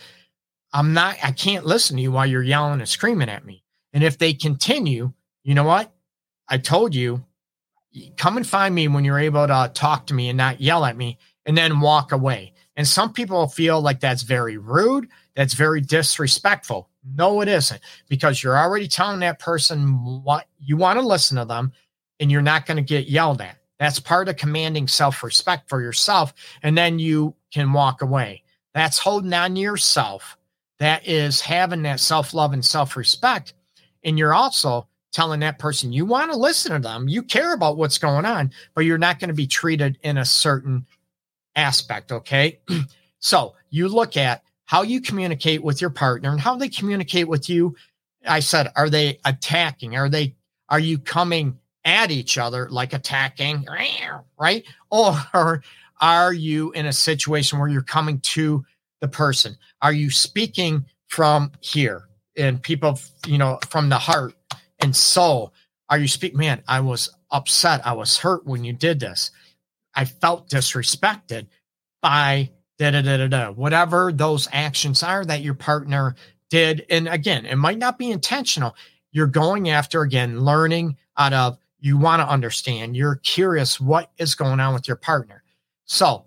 I'm 0.72 0.94
not, 0.94 1.16
I 1.22 1.32
can't 1.32 1.66
listen 1.66 1.96
to 1.96 2.02
you 2.02 2.10
while 2.10 2.24
you're 2.24 2.42
yelling 2.42 2.80
and 2.80 2.88
screaming 2.88 3.28
at 3.28 3.44
me. 3.44 3.64
And 3.92 4.02
if 4.02 4.16
they 4.16 4.32
continue, 4.32 5.12
you 5.44 5.54
know 5.54 5.64
what? 5.64 5.92
I 6.48 6.56
told 6.56 6.94
you 6.94 7.26
come 8.16 8.36
and 8.36 8.46
find 8.46 8.74
me 8.74 8.88
when 8.88 9.04
you're 9.04 9.18
able 9.18 9.46
to 9.46 9.70
talk 9.74 10.06
to 10.06 10.14
me 10.14 10.28
and 10.28 10.36
not 10.36 10.60
yell 10.60 10.84
at 10.84 10.96
me 10.96 11.18
and 11.44 11.56
then 11.56 11.80
walk 11.80 12.12
away. 12.12 12.52
And 12.76 12.86
some 12.86 13.12
people 13.12 13.48
feel 13.48 13.80
like 13.80 14.00
that's 14.00 14.22
very 14.22 14.58
rude. 14.58 15.08
that's 15.34 15.54
very 15.54 15.80
disrespectful. 15.80 16.88
No, 17.14 17.40
it 17.40 17.48
isn't 17.48 17.80
because 18.08 18.42
you're 18.42 18.58
already 18.58 18.88
telling 18.88 19.20
that 19.20 19.38
person 19.38 20.22
what 20.24 20.46
you 20.58 20.76
want 20.76 20.98
to 20.98 21.06
listen 21.06 21.36
to 21.36 21.44
them 21.44 21.72
and 22.20 22.30
you're 22.30 22.42
not 22.42 22.66
going 22.66 22.76
to 22.78 22.82
get 22.82 23.08
yelled 23.08 23.40
at. 23.40 23.58
That's 23.78 24.00
part 24.00 24.28
of 24.28 24.36
commanding 24.36 24.88
self 24.88 25.22
respect 25.22 25.68
for 25.68 25.82
yourself. 25.82 26.32
And 26.62 26.76
then 26.76 26.98
you 26.98 27.34
can 27.52 27.72
walk 27.72 28.02
away. 28.02 28.42
That's 28.74 28.98
holding 28.98 29.32
on 29.32 29.54
to 29.54 29.60
yourself. 29.60 30.36
That 30.78 31.06
is 31.06 31.40
having 31.40 31.82
that 31.82 32.00
self 32.00 32.34
love 32.34 32.52
and 32.52 32.64
self 32.64 32.96
respect. 32.96 33.54
And 34.02 34.18
you're 34.18 34.34
also 34.34 34.88
telling 35.16 35.40
that 35.40 35.58
person 35.58 35.94
you 35.94 36.04
want 36.04 36.30
to 36.30 36.36
listen 36.36 36.72
to 36.72 36.78
them, 36.78 37.08
you 37.08 37.22
care 37.22 37.54
about 37.54 37.78
what's 37.78 37.96
going 37.96 38.26
on, 38.26 38.52
but 38.74 38.84
you're 38.84 38.98
not 38.98 39.18
going 39.18 39.28
to 39.28 39.34
be 39.34 39.46
treated 39.46 39.98
in 40.02 40.18
a 40.18 40.26
certain 40.26 40.84
aspect. 41.56 42.12
Okay. 42.12 42.60
so 43.18 43.54
you 43.70 43.88
look 43.88 44.18
at 44.18 44.42
how 44.66 44.82
you 44.82 45.00
communicate 45.00 45.64
with 45.64 45.80
your 45.80 45.88
partner 45.88 46.30
and 46.30 46.40
how 46.40 46.56
they 46.56 46.68
communicate 46.68 47.28
with 47.28 47.48
you. 47.48 47.74
I 48.26 48.40
said, 48.40 48.70
are 48.76 48.90
they 48.90 49.18
attacking? 49.24 49.96
Are 49.96 50.10
they, 50.10 50.34
are 50.68 50.78
you 50.78 50.98
coming 50.98 51.58
at 51.82 52.10
each 52.10 52.36
other 52.36 52.68
like 52.68 52.92
attacking, 52.92 53.66
right? 54.38 54.64
Or 54.90 55.62
are 55.98 56.32
you 56.34 56.72
in 56.72 56.84
a 56.84 56.92
situation 56.92 57.58
where 57.58 57.68
you're 57.68 57.80
coming 57.80 58.20
to 58.20 58.66
the 59.00 59.08
person? 59.08 59.56
Are 59.80 59.94
you 59.94 60.10
speaking 60.10 60.84
from 61.08 61.52
here 61.60 62.02
and 62.36 62.62
people, 62.62 63.00
you 63.26 63.38
know, 63.38 63.58
from 63.70 63.88
the 63.88 63.98
heart 63.98 64.34
and 64.80 64.94
so 64.94 65.52
Are 65.88 65.98
you 65.98 66.08
speak, 66.08 66.34
man, 66.34 66.62
I 66.66 66.80
was 66.80 67.10
upset. 67.30 67.86
I 67.86 67.92
was 67.92 68.18
hurt 68.18 68.46
when 68.46 68.64
you 68.64 68.72
did 68.72 69.00
this. 69.00 69.30
I 69.94 70.04
felt 70.04 70.50
disrespected 70.50 71.46
by 72.02 72.50
da 72.78 72.90
da 72.90 73.02
da 73.02 73.16
da 73.16 73.28
da. 73.28 73.50
Whatever 73.50 74.12
those 74.12 74.48
actions 74.52 75.02
are 75.02 75.24
that 75.24 75.42
your 75.42 75.54
partner 75.54 76.16
did. 76.50 76.84
And 76.90 77.08
again, 77.08 77.46
it 77.46 77.56
might 77.56 77.78
not 77.78 77.98
be 77.98 78.10
intentional. 78.10 78.74
You're 79.12 79.26
going 79.26 79.70
after, 79.70 80.02
again, 80.02 80.40
learning 80.40 80.96
out 81.16 81.32
of 81.32 81.58
you 81.78 81.96
want 81.96 82.20
to 82.20 82.28
understand. 82.28 82.96
You're 82.96 83.16
curious 83.16 83.80
what 83.80 84.10
is 84.18 84.34
going 84.34 84.60
on 84.60 84.74
with 84.74 84.88
your 84.88 84.96
partner. 84.96 85.42
So 85.84 86.24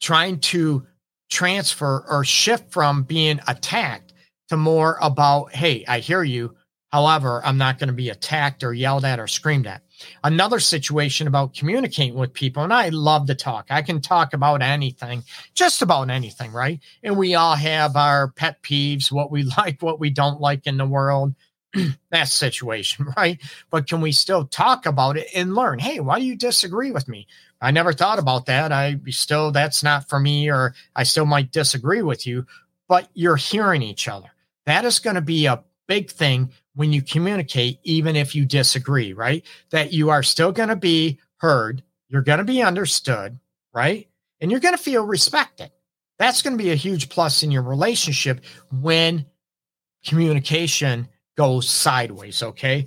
trying 0.00 0.40
to 0.40 0.86
transfer 1.30 2.04
or 2.08 2.24
shift 2.24 2.72
from 2.72 3.04
being 3.04 3.40
attacked 3.46 4.12
to 4.48 4.56
more 4.56 4.98
about, 5.00 5.54
hey, 5.54 5.84
I 5.86 6.00
hear 6.00 6.22
you. 6.22 6.54
However, 6.90 7.42
I'm 7.44 7.58
not 7.58 7.78
going 7.78 7.88
to 7.88 7.94
be 7.94 8.08
attacked 8.08 8.64
or 8.64 8.72
yelled 8.72 9.04
at 9.04 9.20
or 9.20 9.26
screamed 9.26 9.66
at. 9.66 9.82
Another 10.24 10.58
situation 10.58 11.26
about 11.26 11.54
communicating 11.54 12.14
with 12.14 12.32
people, 12.32 12.62
and 12.62 12.72
I 12.72 12.88
love 12.88 13.26
to 13.26 13.34
talk. 13.34 13.66
I 13.68 13.82
can 13.82 14.00
talk 14.00 14.32
about 14.32 14.62
anything, 14.62 15.22
just 15.54 15.82
about 15.82 16.08
anything, 16.08 16.52
right? 16.52 16.80
And 17.02 17.16
we 17.16 17.34
all 17.34 17.56
have 17.56 17.96
our 17.96 18.28
pet 18.28 18.62
peeves, 18.62 19.12
what 19.12 19.30
we 19.30 19.42
like, 19.58 19.82
what 19.82 20.00
we 20.00 20.10
don't 20.10 20.40
like 20.40 20.66
in 20.66 20.76
the 20.76 20.86
world. 20.86 21.34
that 22.10 22.28
situation, 22.28 23.12
right? 23.16 23.38
But 23.70 23.86
can 23.86 24.00
we 24.00 24.12
still 24.12 24.46
talk 24.46 24.86
about 24.86 25.18
it 25.18 25.26
and 25.34 25.54
learn? 25.54 25.78
Hey, 25.78 26.00
why 26.00 26.18
do 26.18 26.24
you 26.24 26.34
disagree 26.34 26.90
with 26.90 27.08
me? 27.08 27.26
I 27.60 27.72
never 27.72 27.92
thought 27.92 28.18
about 28.18 28.46
that. 28.46 28.72
I 28.72 28.98
still, 29.08 29.50
that's 29.50 29.82
not 29.82 30.08
for 30.08 30.18
me, 30.18 30.50
or 30.50 30.74
I 30.96 31.02
still 31.02 31.26
might 31.26 31.52
disagree 31.52 32.00
with 32.00 32.26
you, 32.26 32.46
but 32.88 33.08
you're 33.12 33.36
hearing 33.36 33.82
each 33.82 34.08
other. 34.08 34.28
That 34.64 34.86
is 34.86 34.98
going 34.98 35.16
to 35.16 35.20
be 35.20 35.44
a 35.44 35.62
big 35.88 36.10
thing 36.10 36.50
when 36.78 36.92
you 36.92 37.02
communicate, 37.02 37.80
even 37.82 38.14
if 38.14 38.36
you 38.36 38.44
disagree, 38.44 39.12
right? 39.12 39.44
That 39.70 39.92
you 39.92 40.10
are 40.10 40.22
still 40.22 40.52
going 40.52 40.68
to 40.68 40.76
be 40.76 41.18
heard, 41.38 41.82
you're 42.06 42.22
going 42.22 42.38
to 42.38 42.44
be 42.44 42.62
understood, 42.62 43.40
right? 43.74 44.08
And 44.40 44.48
you're 44.48 44.60
going 44.60 44.76
to 44.76 44.82
feel 44.82 45.04
respected. 45.04 45.72
That's 46.20 46.40
going 46.40 46.56
to 46.56 46.62
be 46.62 46.70
a 46.70 46.76
huge 46.76 47.08
plus 47.08 47.42
in 47.42 47.50
your 47.50 47.62
relationship 47.62 48.42
when 48.70 49.26
communication 50.06 51.08
goes 51.36 51.68
sideways. 51.68 52.44
Okay. 52.44 52.86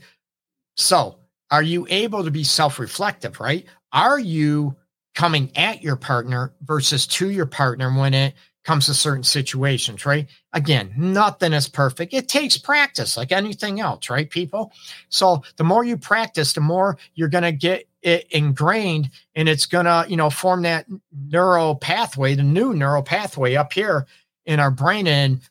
So, 0.78 1.18
are 1.52 1.62
you 1.62 1.86
able 1.90 2.24
to 2.24 2.32
be 2.32 2.46
self 2.46 2.80
reflective, 2.80 3.42
right? 3.42 3.66
Are 3.92 4.18
you 4.18 4.78
coming 5.16 5.52
at 5.58 5.84
your 5.84 5.98
partner 5.98 6.54
versus 6.62 7.06
to 7.08 7.30
your 7.30 7.46
partner 7.46 7.94
when 7.94 8.14
it 8.14 8.36
comes 8.64 8.86
to 8.86 8.94
certain 8.94 9.24
situations, 9.24 10.06
right? 10.06 10.30
Again, 10.54 10.94
nothing 10.96 11.54
is 11.54 11.68
perfect. 11.68 12.14
It 12.14 12.28
takes 12.30 12.58
practice 12.58 13.18
like 13.18 13.32
anything 13.32 13.80
else, 13.80 14.10
right, 14.10 14.30
people? 14.30 14.72
So 15.10 15.44
the 15.58 15.64
more 15.64 15.84
you 15.84 15.98
practice, 15.98 16.54
the 16.54 16.62
more 16.62 16.98
you're 17.16 17.30
going 17.30 17.44
to 17.44 17.52
get 17.52 17.88
it 18.02 18.28
ingrained 18.30 19.10
and 19.36 19.50
it's 19.50 19.66
going 19.66 19.86
to, 19.86 20.06
you 20.08 20.18
know, 20.18 20.30
form 20.30 20.62
that 20.64 20.86
neural 21.30 21.76
pathway, 21.76 22.36
the 22.36 22.44
new 22.44 22.74
neural 22.74 23.04
pathway 23.04 23.56
up 23.56 23.74
here 23.74 24.06
in 24.46 24.60
our 24.60 24.72
brain 24.72 25.08
and 25.08 25.42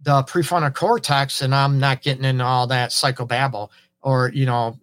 the 0.00 0.22
prefrontal 0.22 0.74
cortex. 0.74 1.42
And 1.42 1.54
I'm 1.54 1.78
not 1.78 2.02
getting 2.02 2.24
into 2.24 2.44
all 2.44 2.66
that 2.68 2.90
psychobabble 2.90 3.70
or, 4.02 4.30
you 4.34 4.46
know, 4.46 4.78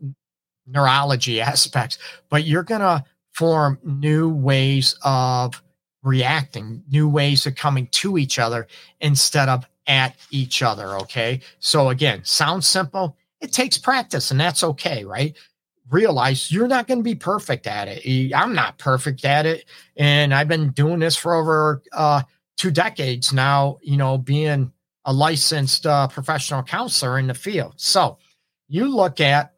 neurology 0.67 1.41
aspects, 1.41 1.97
but 2.29 2.43
you're 2.43 2.63
going 2.63 2.81
to 2.81 3.03
form 3.33 3.79
new 3.83 4.29
ways 4.29 4.95
of 5.03 5.61
reacting, 6.03 6.83
new 6.89 7.07
ways 7.07 7.45
of 7.45 7.55
coming 7.55 7.87
to 7.87 8.17
each 8.17 8.39
other 8.39 8.67
instead 8.99 9.49
of 9.49 9.65
at 9.87 10.15
each 10.31 10.61
other. 10.61 10.97
Okay. 10.99 11.41
So 11.59 11.89
again, 11.89 12.21
sounds 12.23 12.67
simple. 12.67 13.17
It 13.39 13.51
takes 13.51 13.77
practice 13.77 14.31
and 14.31 14.39
that's 14.39 14.63
okay, 14.63 15.03
right? 15.03 15.35
Realize 15.89 16.51
you're 16.51 16.67
not 16.67 16.87
going 16.87 16.99
to 16.99 17.03
be 17.03 17.15
perfect 17.15 17.67
at 17.67 17.87
it. 17.87 18.33
I'm 18.33 18.53
not 18.53 18.77
perfect 18.77 19.25
at 19.25 19.45
it. 19.45 19.65
And 19.97 20.33
I've 20.33 20.47
been 20.47 20.71
doing 20.71 20.99
this 20.99 21.15
for 21.15 21.33
over 21.35 21.81
uh, 21.91 22.21
two 22.57 22.71
decades 22.71 23.33
now, 23.33 23.79
you 23.81 23.97
know, 23.97 24.17
being 24.17 24.71
a 25.05 25.11
licensed 25.11 25.85
uh, 25.85 26.07
professional 26.07 26.63
counselor 26.63 27.17
in 27.17 27.27
the 27.27 27.33
field. 27.33 27.73
So 27.77 28.19
you 28.67 28.87
look 28.87 29.19
at 29.19 29.50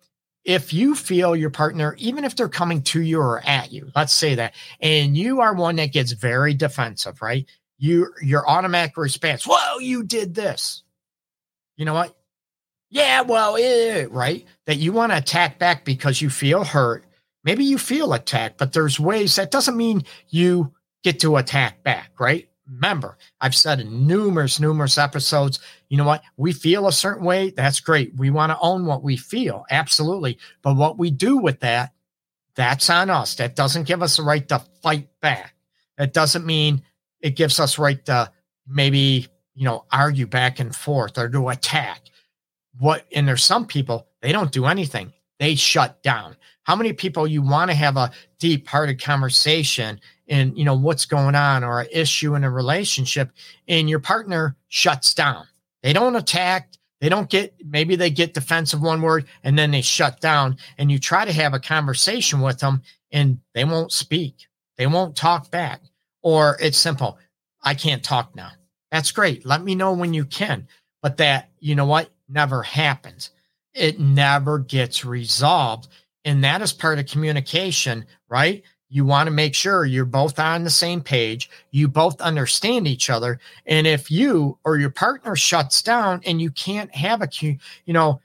if 0.45 0.73
you 0.73 0.95
feel 0.95 1.35
your 1.35 1.49
partner, 1.49 1.95
even 1.97 2.23
if 2.23 2.35
they're 2.35 2.49
coming 2.49 2.81
to 2.83 3.01
you 3.01 3.19
or 3.19 3.41
at 3.45 3.71
you, 3.71 3.91
let's 3.95 4.13
say 4.13 4.35
that, 4.35 4.53
and 4.79 5.15
you 5.17 5.41
are 5.41 5.53
one 5.53 5.77
that 5.77 5.93
gets 5.93 6.11
very 6.11 6.53
defensive, 6.53 7.21
right? 7.21 7.45
You 7.77 8.13
your 8.21 8.47
automatic 8.49 8.97
response, 8.97 9.45
"Whoa, 9.47 9.79
you 9.79 10.03
did 10.03 10.35
this." 10.35 10.83
You 11.77 11.85
know 11.85 11.93
what? 11.93 12.15
Yeah, 12.89 13.21
well, 13.21 13.57
eh, 13.57 14.05
right? 14.09 14.45
That 14.67 14.77
you 14.77 14.93
want 14.93 15.11
to 15.11 15.17
attack 15.17 15.57
back 15.57 15.83
because 15.83 16.21
you 16.21 16.29
feel 16.29 16.63
hurt. 16.63 17.05
Maybe 17.43 17.65
you 17.65 17.77
feel 17.77 18.13
attacked, 18.13 18.57
but 18.57 18.71
there's 18.71 18.99
ways 18.99 19.35
that 19.35 19.51
doesn't 19.51 19.75
mean 19.75 20.03
you 20.29 20.73
get 21.03 21.19
to 21.21 21.37
attack 21.37 21.83
back, 21.83 22.11
right? 22.19 22.47
Remember, 22.71 23.17
I've 23.41 23.55
said 23.55 23.81
in 23.81 24.07
numerous, 24.07 24.59
numerous 24.59 24.97
episodes, 24.97 25.59
you 25.89 25.97
know 25.97 26.05
what? 26.05 26.23
We 26.37 26.53
feel 26.53 26.87
a 26.87 26.93
certain 26.93 27.25
way. 27.25 27.49
That's 27.49 27.79
great. 27.79 28.15
We 28.15 28.29
want 28.29 28.51
to 28.51 28.59
own 28.61 28.85
what 28.85 29.03
we 29.03 29.17
feel. 29.17 29.65
Absolutely. 29.69 30.37
But 30.61 30.77
what 30.77 30.97
we 30.97 31.11
do 31.11 31.37
with 31.37 31.59
that, 31.59 31.91
that's 32.55 32.89
on 32.89 33.09
us. 33.09 33.35
That 33.35 33.55
doesn't 33.55 33.87
give 33.87 34.01
us 34.01 34.17
the 34.17 34.23
right 34.23 34.47
to 34.47 34.59
fight 34.81 35.09
back. 35.21 35.55
That 35.97 36.13
doesn't 36.13 36.45
mean 36.45 36.83
it 37.19 37.35
gives 37.35 37.59
us 37.59 37.77
right 37.77 38.03
to 38.05 38.31
maybe, 38.67 39.27
you 39.55 39.65
know, 39.65 39.85
argue 39.91 40.27
back 40.27 40.59
and 40.59 40.73
forth 40.73 41.17
or 41.17 41.29
to 41.29 41.49
attack. 41.49 42.01
What, 42.79 43.05
and 43.11 43.27
there's 43.27 43.43
some 43.43 43.67
people, 43.67 44.07
they 44.21 44.31
don't 44.31 44.51
do 44.51 44.65
anything. 44.65 45.11
They 45.39 45.55
shut 45.55 46.01
down. 46.01 46.37
How 46.63 46.75
many 46.77 46.93
people 46.93 47.27
you 47.27 47.41
want 47.41 47.69
to 47.71 47.75
have 47.75 47.97
a 47.97 48.11
deep 48.39 48.67
hearted 48.67 49.01
conversation 49.01 49.99
and 50.27 50.57
you 50.57 50.63
know 50.63 50.75
what's 50.75 51.05
going 51.05 51.35
on 51.35 51.63
or 51.63 51.81
an 51.81 51.87
issue 51.91 52.35
in 52.35 52.43
a 52.43 52.49
relationship 52.49 53.31
and 53.67 53.89
your 53.89 53.99
partner 53.99 54.55
shuts 54.67 55.13
down. 55.13 55.45
They 55.81 55.93
don't 55.93 56.15
attack. 56.15 56.69
They 57.01 57.09
don't 57.09 57.29
get 57.29 57.53
maybe 57.65 57.95
they 57.95 58.09
get 58.09 58.33
defensive 58.33 58.81
one 58.81 59.01
word 59.01 59.25
and 59.43 59.57
then 59.57 59.71
they 59.71 59.81
shut 59.81 60.21
down 60.21 60.57
and 60.77 60.91
you 60.91 60.99
try 60.99 61.25
to 61.25 61.33
have 61.33 61.53
a 61.53 61.59
conversation 61.59 62.41
with 62.41 62.59
them 62.59 62.81
and 63.11 63.39
they 63.53 63.65
won't 63.65 63.91
speak. 63.91 64.47
They 64.77 64.87
won't 64.87 65.15
talk 65.15 65.51
back. 65.51 65.81
Or 66.21 66.57
it's 66.61 66.77
simple 66.77 67.17
i 67.65 67.73
can't 67.73 68.03
talk 68.03 68.35
now. 68.35 68.51
That's 68.91 69.11
great. 69.11 69.45
Let 69.45 69.63
me 69.63 69.75
know 69.75 69.93
when 69.93 70.13
you 70.13 70.25
can. 70.25 70.67
But 71.01 71.17
that 71.17 71.49
you 71.59 71.75
know 71.75 71.85
what 71.85 72.09
never 72.29 72.63
happens. 72.63 73.31
It 73.73 73.99
never 73.99 74.59
gets 74.59 75.03
resolved 75.03 75.89
and 76.25 76.43
that 76.43 76.61
is 76.61 76.73
part 76.73 76.99
of 76.99 77.05
communication 77.05 78.05
right 78.29 78.63
you 78.93 79.05
want 79.05 79.25
to 79.25 79.31
make 79.31 79.55
sure 79.55 79.85
you're 79.85 80.05
both 80.05 80.37
on 80.37 80.63
the 80.63 80.69
same 80.69 81.01
page. 81.01 81.49
You 81.71 81.87
both 81.87 82.21
understand 82.21 82.87
each 82.87 83.09
other. 83.09 83.39
And 83.65 83.87
if 83.87 84.11
you 84.11 84.59
or 84.63 84.77
your 84.77 84.91
partner 84.91 85.35
shuts 85.35 85.81
down 85.81 86.21
and 86.27 86.39
you 86.39 86.51
can't 86.51 86.93
have 86.93 87.23
a, 87.23 87.29
you 87.41 87.57
know, 87.87 88.21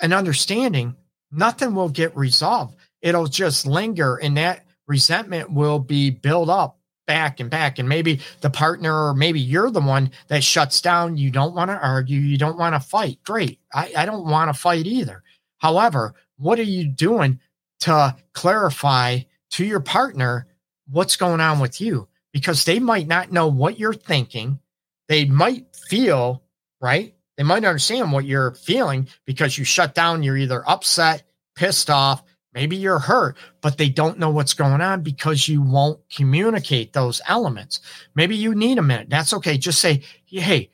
an 0.00 0.14
understanding, 0.14 0.96
nothing 1.30 1.74
will 1.74 1.90
get 1.90 2.16
resolved. 2.16 2.74
It'll 3.02 3.26
just 3.26 3.66
linger 3.66 4.16
and 4.16 4.38
that 4.38 4.64
resentment 4.86 5.52
will 5.52 5.78
be 5.78 6.08
built 6.08 6.48
up 6.48 6.78
back 7.06 7.38
and 7.38 7.50
back. 7.50 7.78
And 7.78 7.86
maybe 7.86 8.20
the 8.40 8.48
partner, 8.48 9.08
or 9.08 9.12
maybe 9.12 9.40
you're 9.40 9.70
the 9.70 9.82
one 9.82 10.10
that 10.28 10.42
shuts 10.42 10.80
down. 10.80 11.18
You 11.18 11.30
don't 11.30 11.54
want 11.54 11.70
to 11.70 11.76
argue. 11.76 12.18
You 12.18 12.38
don't 12.38 12.58
want 12.58 12.74
to 12.74 12.80
fight. 12.80 13.18
Great. 13.24 13.60
I, 13.74 13.92
I 13.94 14.06
don't 14.06 14.26
want 14.26 14.48
to 14.48 14.58
fight 14.58 14.86
either. 14.86 15.22
However, 15.58 16.14
what 16.38 16.58
are 16.58 16.62
you 16.62 16.88
doing 16.88 17.40
to 17.80 18.16
clarify 18.32 19.20
to 19.56 19.64
your 19.64 19.80
partner 19.80 20.46
what's 20.90 21.16
going 21.16 21.40
on 21.40 21.60
with 21.60 21.80
you 21.80 22.06
because 22.30 22.64
they 22.64 22.78
might 22.78 23.06
not 23.06 23.32
know 23.32 23.48
what 23.48 23.78
you're 23.78 23.94
thinking. 23.94 24.60
they 25.08 25.24
might 25.24 25.74
feel, 25.74 26.42
right? 26.78 27.14
They 27.38 27.42
might 27.42 27.64
understand 27.64 28.12
what 28.12 28.26
you're 28.26 28.52
feeling 28.52 29.08
because 29.24 29.56
you 29.56 29.64
shut 29.64 29.94
down, 29.94 30.22
you're 30.22 30.36
either 30.36 30.68
upset, 30.68 31.22
pissed 31.54 31.88
off, 31.88 32.22
maybe 32.52 32.76
you're 32.76 32.98
hurt, 32.98 33.38
but 33.62 33.78
they 33.78 33.88
don't 33.88 34.18
know 34.18 34.28
what's 34.28 34.52
going 34.52 34.82
on 34.82 35.02
because 35.02 35.48
you 35.48 35.62
won't 35.62 36.00
communicate 36.10 36.92
those 36.92 37.22
elements. 37.26 37.80
Maybe 38.14 38.36
you 38.36 38.54
need 38.54 38.76
a 38.76 38.82
minute. 38.82 39.08
That's 39.08 39.32
okay. 39.32 39.56
Just 39.56 39.80
say, 39.80 40.02
hey, 40.26 40.70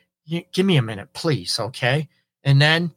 give 0.53 0.67
me 0.67 0.77
a 0.77 0.83
minute, 0.83 1.13
please. 1.13 1.61
Okay. 1.61 2.09
And 2.43 2.61
then, 2.61 2.91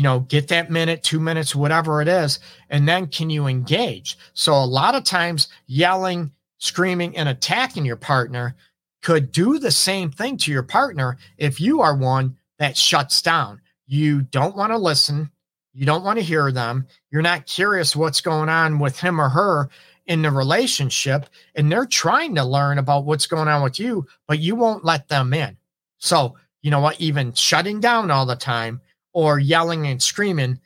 you 0.00 0.04
know, 0.04 0.20
get 0.20 0.48
that 0.48 0.70
minute, 0.70 1.02
two 1.02 1.20
minutes, 1.20 1.54
whatever 1.54 2.00
it 2.00 2.08
is. 2.08 2.38
And 2.70 2.88
then 2.88 3.06
can 3.06 3.28
you 3.28 3.46
engage? 3.46 4.16
So 4.32 4.54
a 4.54 4.64
lot 4.64 4.94
of 4.94 5.04
times 5.04 5.48
yelling, 5.66 6.32
screaming, 6.56 7.18
and 7.18 7.28
attacking 7.28 7.84
your 7.84 7.96
partner 7.96 8.56
could 9.02 9.30
do 9.30 9.58
the 9.58 9.70
same 9.70 10.10
thing 10.10 10.38
to 10.38 10.50
your 10.50 10.62
partner 10.62 11.18
if 11.36 11.60
you 11.60 11.82
are 11.82 11.94
one 11.94 12.38
that 12.58 12.78
shuts 12.78 13.20
down. 13.20 13.60
You 13.86 14.22
don't 14.22 14.56
want 14.56 14.72
to 14.72 14.78
listen. 14.78 15.30
You 15.74 15.84
don't 15.84 16.02
want 16.02 16.18
to 16.18 16.24
hear 16.24 16.50
them. 16.50 16.86
You're 17.10 17.20
not 17.20 17.44
curious 17.44 17.94
what's 17.94 18.22
going 18.22 18.48
on 18.48 18.78
with 18.78 18.98
him 18.98 19.20
or 19.20 19.28
her 19.28 19.68
in 20.06 20.22
the 20.22 20.30
relationship. 20.30 21.26
And 21.54 21.70
they're 21.70 21.84
trying 21.84 22.36
to 22.36 22.44
learn 22.44 22.78
about 22.78 23.04
what's 23.04 23.26
going 23.26 23.48
on 23.48 23.62
with 23.62 23.78
you, 23.78 24.06
but 24.26 24.38
you 24.38 24.56
won't 24.56 24.82
let 24.82 25.08
them 25.08 25.34
in. 25.34 25.58
So, 25.98 26.36
you 26.62 26.70
know 26.70 26.80
what? 26.80 26.98
Even 27.02 27.34
shutting 27.34 27.80
down 27.80 28.10
all 28.10 28.24
the 28.24 28.34
time 28.34 28.80
or 29.12 29.38
yelling 29.38 29.86
and 29.86 30.02
screaming, 30.02 30.60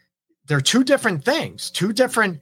they're 0.47 0.61
two 0.61 0.85
different 0.85 1.25
things, 1.25 1.71
two 1.71 1.93
different 1.93 2.41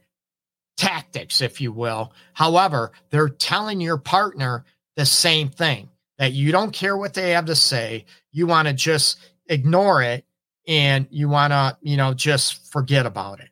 tactics, 0.77 1.41
if 1.41 1.61
you 1.61 1.71
will. 1.71 2.13
However, 2.33 2.91
they're 3.09 3.29
telling 3.29 3.79
your 3.79 3.97
partner 3.97 4.65
the 4.95 5.05
same 5.05 5.49
thing 5.49 5.89
that 6.17 6.33
you 6.33 6.51
don't 6.51 6.71
care 6.71 6.95
what 6.95 7.13
they 7.13 7.31
have 7.31 7.45
to 7.45 7.55
say. 7.55 8.05
You 8.31 8.47
want 8.47 8.67
to 8.67 8.73
just 8.73 9.19
ignore 9.47 10.01
it 10.01 10.25
and 10.67 11.07
you 11.09 11.29
want 11.29 11.51
to, 11.51 11.77
you 11.81 11.97
know, 11.97 12.13
just 12.13 12.71
forget 12.71 13.05
about 13.05 13.39
it. 13.39 13.49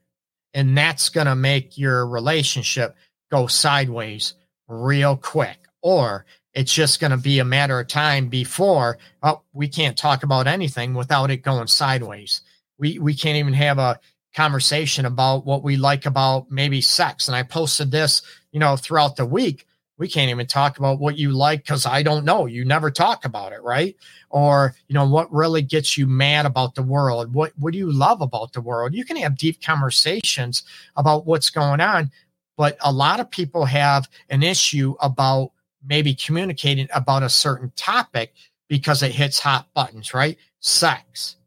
And 0.54 0.78
that's 0.78 1.10
going 1.10 1.28
to 1.28 1.36
make 1.36 1.78
your 1.78 2.06
relationship 2.06 2.96
go 3.32 3.48
sideways 3.48 4.34
real 4.68 5.16
quick. 5.16 5.58
Or 5.82 6.26
it's 6.54 6.74
just 6.74 7.00
going 7.00 7.12
to 7.12 7.18
be 7.18 7.40
a 7.40 7.46
matter 7.46 7.80
of 7.80 7.88
time 7.88 8.28
before, 8.28 8.98
oh, 9.24 9.42
we 9.54 9.68
can't 9.68 9.98
talk 9.98 10.24
about 10.24 10.48
anything 10.48 10.94
without 10.94 11.32
it 11.32 11.38
going 11.38 11.68
sideways. 11.68 12.42
We, 12.78 13.00
we 13.00 13.14
can't 13.14 13.38
even 13.38 13.54
have 13.54 13.78
a 13.78 14.00
conversation 14.36 15.06
about 15.06 15.46
what 15.46 15.64
we 15.64 15.78
like 15.78 16.06
about 16.06 16.50
maybe 16.52 16.82
sex. 16.82 17.28
And 17.28 17.36
I 17.36 17.44
posted 17.44 17.92
this, 17.92 18.22
you 18.52 18.60
know, 18.60 18.76
throughout 18.76 19.16
the 19.16 19.26
week 19.26 19.66
we 20.02 20.08
can't 20.08 20.32
even 20.32 20.48
talk 20.48 20.80
about 20.80 20.98
what 20.98 21.16
you 21.20 21.30
like 21.30 21.62
because 21.62 21.86
I 21.86 22.02
don't 22.02 22.26
know. 22.26 22.48
You 22.48 22.66
never 22.66 22.90
talk 22.90 23.24
about 23.24 23.54
it, 23.54 23.62
right? 23.62 23.96
Or, 24.32 24.74
you 24.88 24.96
know, 24.96 25.08
what 25.08 25.32
really 25.32 25.62
gets 25.62 25.96
you 25.96 26.08
mad 26.08 26.48
about 26.48 26.74
the 26.74 26.82
world? 26.82 27.36
What 27.36 27.54
what 27.60 27.72
do 27.72 27.78
you 27.78 27.92
love 27.92 28.20
about 28.20 28.52
the 28.54 28.62
world? 28.62 28.96
You 28.96 29.06
can 29.06 29.16
have 29.18 29.38
deep 29.38 29.62
conversations 29.62 30.64
about 30.96 31.28
what's 31.28 31.52
going 31.52 31.82
on, 31.82 32.10
but 32.58 32.78
a 32.82 32.92
lot 32.92 33.20
of 33.20 33.30
people 33.30 33.66
have 33.66 34.10
an 34.32 34.42
issue 34.42 34.96
about 35.02 35.52
maybe 35.86 36.14
communicating 36.14 36.88
about 36.94 37.24
a 37.24 37.30
certain 37.30 37.72
topic 37.76 38.34
because 38.68 39.04
it 39.04 39.12
hits 39.12 39.40
hot 39.40 39.68
buttons, 39.74 40.14
right? 40.14 40.38
Sex, 40.60 41.38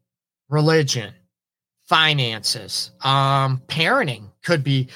religion, 0.49 1.13
finances, 1.87 2.91
um, 3.01 3.61
parenting 3.67 4.29
could 4.43 4.63
be 4.63 4.87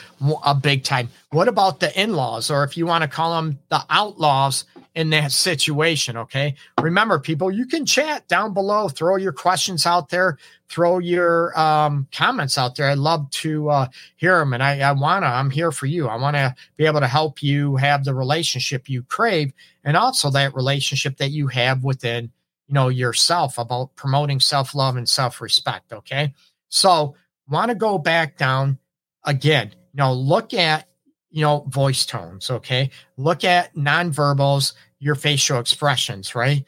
a 0.43 0.55
big 0.55 0.83
time. 0.83 1.09
What 1.31 1.47
about 1.47 1.79
the 1.79 1.99
in 1.99 2.13
laws, 2.13 2.49
or 2.49 2.63
if 2.63 2.77
you 2.77 2.85
want 2.85 3.03
to 3.03 3.07
call 3.07 3.35
them 3.35 3.59
the 3.69 3.83
outlaws 3.89 4.65
in 4.95 5.09
that 5.11 5.31
situation? 5.31 6.17
Okay. 6.17 6.55
Remember, 6.81 7.19
people, 7.19 7.51
you 7.51 7.65
can 7.65 7.85
chat 7.85 8.27
down 8.27 8.53
below, 8.53 8.89
throw 8.89 9.17
your 9.17 9.31
questions 9.31 9.85
out 9.85 10.09
there, 10.09 10.37
throw 10.67 10.99
your 10.99 11.57
um, 11.59 12.07
comments 12.11 12.57
out 12.57 12.75
there. 12.75 12.89
I'd 12.89 12.97
love 12.97 13.29
to 13.31 13.69
uh, 13.69 13.87
hear 14.15 14.39
them. 14.39 14.53
And 14.53 14.63
I, 14.63 14.79
I 14.79 14.91
want 14.91 15.23
to, 15.23 15.27
I'm 15.27 15.49
here 15.49 15.71
for 15.71 15.85
you. 15.85 16.07
I 16.07 16.15
want 16.15 16.35
to 16.37 16.55
be 16.77 16.85
able 16.85 16.99
to 17.01 17.07
help 17.07 17.41
you 17.43 17.75
have 17.75 18.03
the 18.03 18.13
relationship 18.13 18.89
you 18.89 19.03
crave 19.03 19.53
and 19.83 19.95
also 19.97 20.29
that 20.31 20.55
relationship 20.55 21.17
that 21.17 21.29
you 21.29 21.47
have 21.47 21.83
within 21.83 22.31
you 22.69 22.75
know 22.75 22.89
yourself 22.89 23.57
about 23.57 23.95
promoting 23.95 24.39
self-love 24.39 24.95
and 24.95 25.09
self-respect 25.09 25.91
okay 25.91 26.33
so 26.69 27.15
want 27.49 27.69
to 27.69 27.75
go 27.75 27.97
back 27.97 28.37
down 28.37 28.77
again. 29.25 29.71
Know, 29.93 30.13
look 30.13 30.53
at 30.53 30.87
you 31.29 31.41
know 31.41 31.65
voice 31.67 32.05
tones. 32.05 32.49
Okay, 32.49 32.91
look 33.17 33.43
at 33.43 33.75
nonverbals, 33.75 34.73
your 34.99 35.15
facial 35.15 35.59
expressions. 35.59 36.35
Right? 36.35 36.63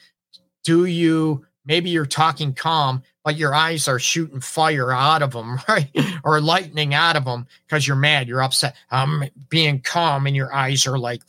Do 0.63 0.85
you 0.85 1.45
maybe 1.65 1.91
you're 1.91 2.05
talking 2.05 2.53
calm, 2.53 3.03
but 3.23 3.37
your 3.37 3.53
eyes 3.53 3.87
are 3.87 3.99
shooting 3.99 4.41
fire 4.41 4.91
out 4.91 5.21
of 5.21 5.31
them, 5.31 5.59
right? 5.69 5.89
or 6.23 6.41
lightning 6.41 6.93
out 6.93 7.15
of 7.15 7.25
them 7.25 7.47
because 7.65 7.87
you're 7.87 7.95
mad, 7.95 8.27
you're 8.27 8.41
upset. 8.41 8.75
I'm 8.89 9.23
being 9.49 9.81
calm, 9.81 10.27
and 10.27 10.35
your 10.35 10.53
eyes 10.53 10.85
are 10.87 10.97
like 10.97 11.21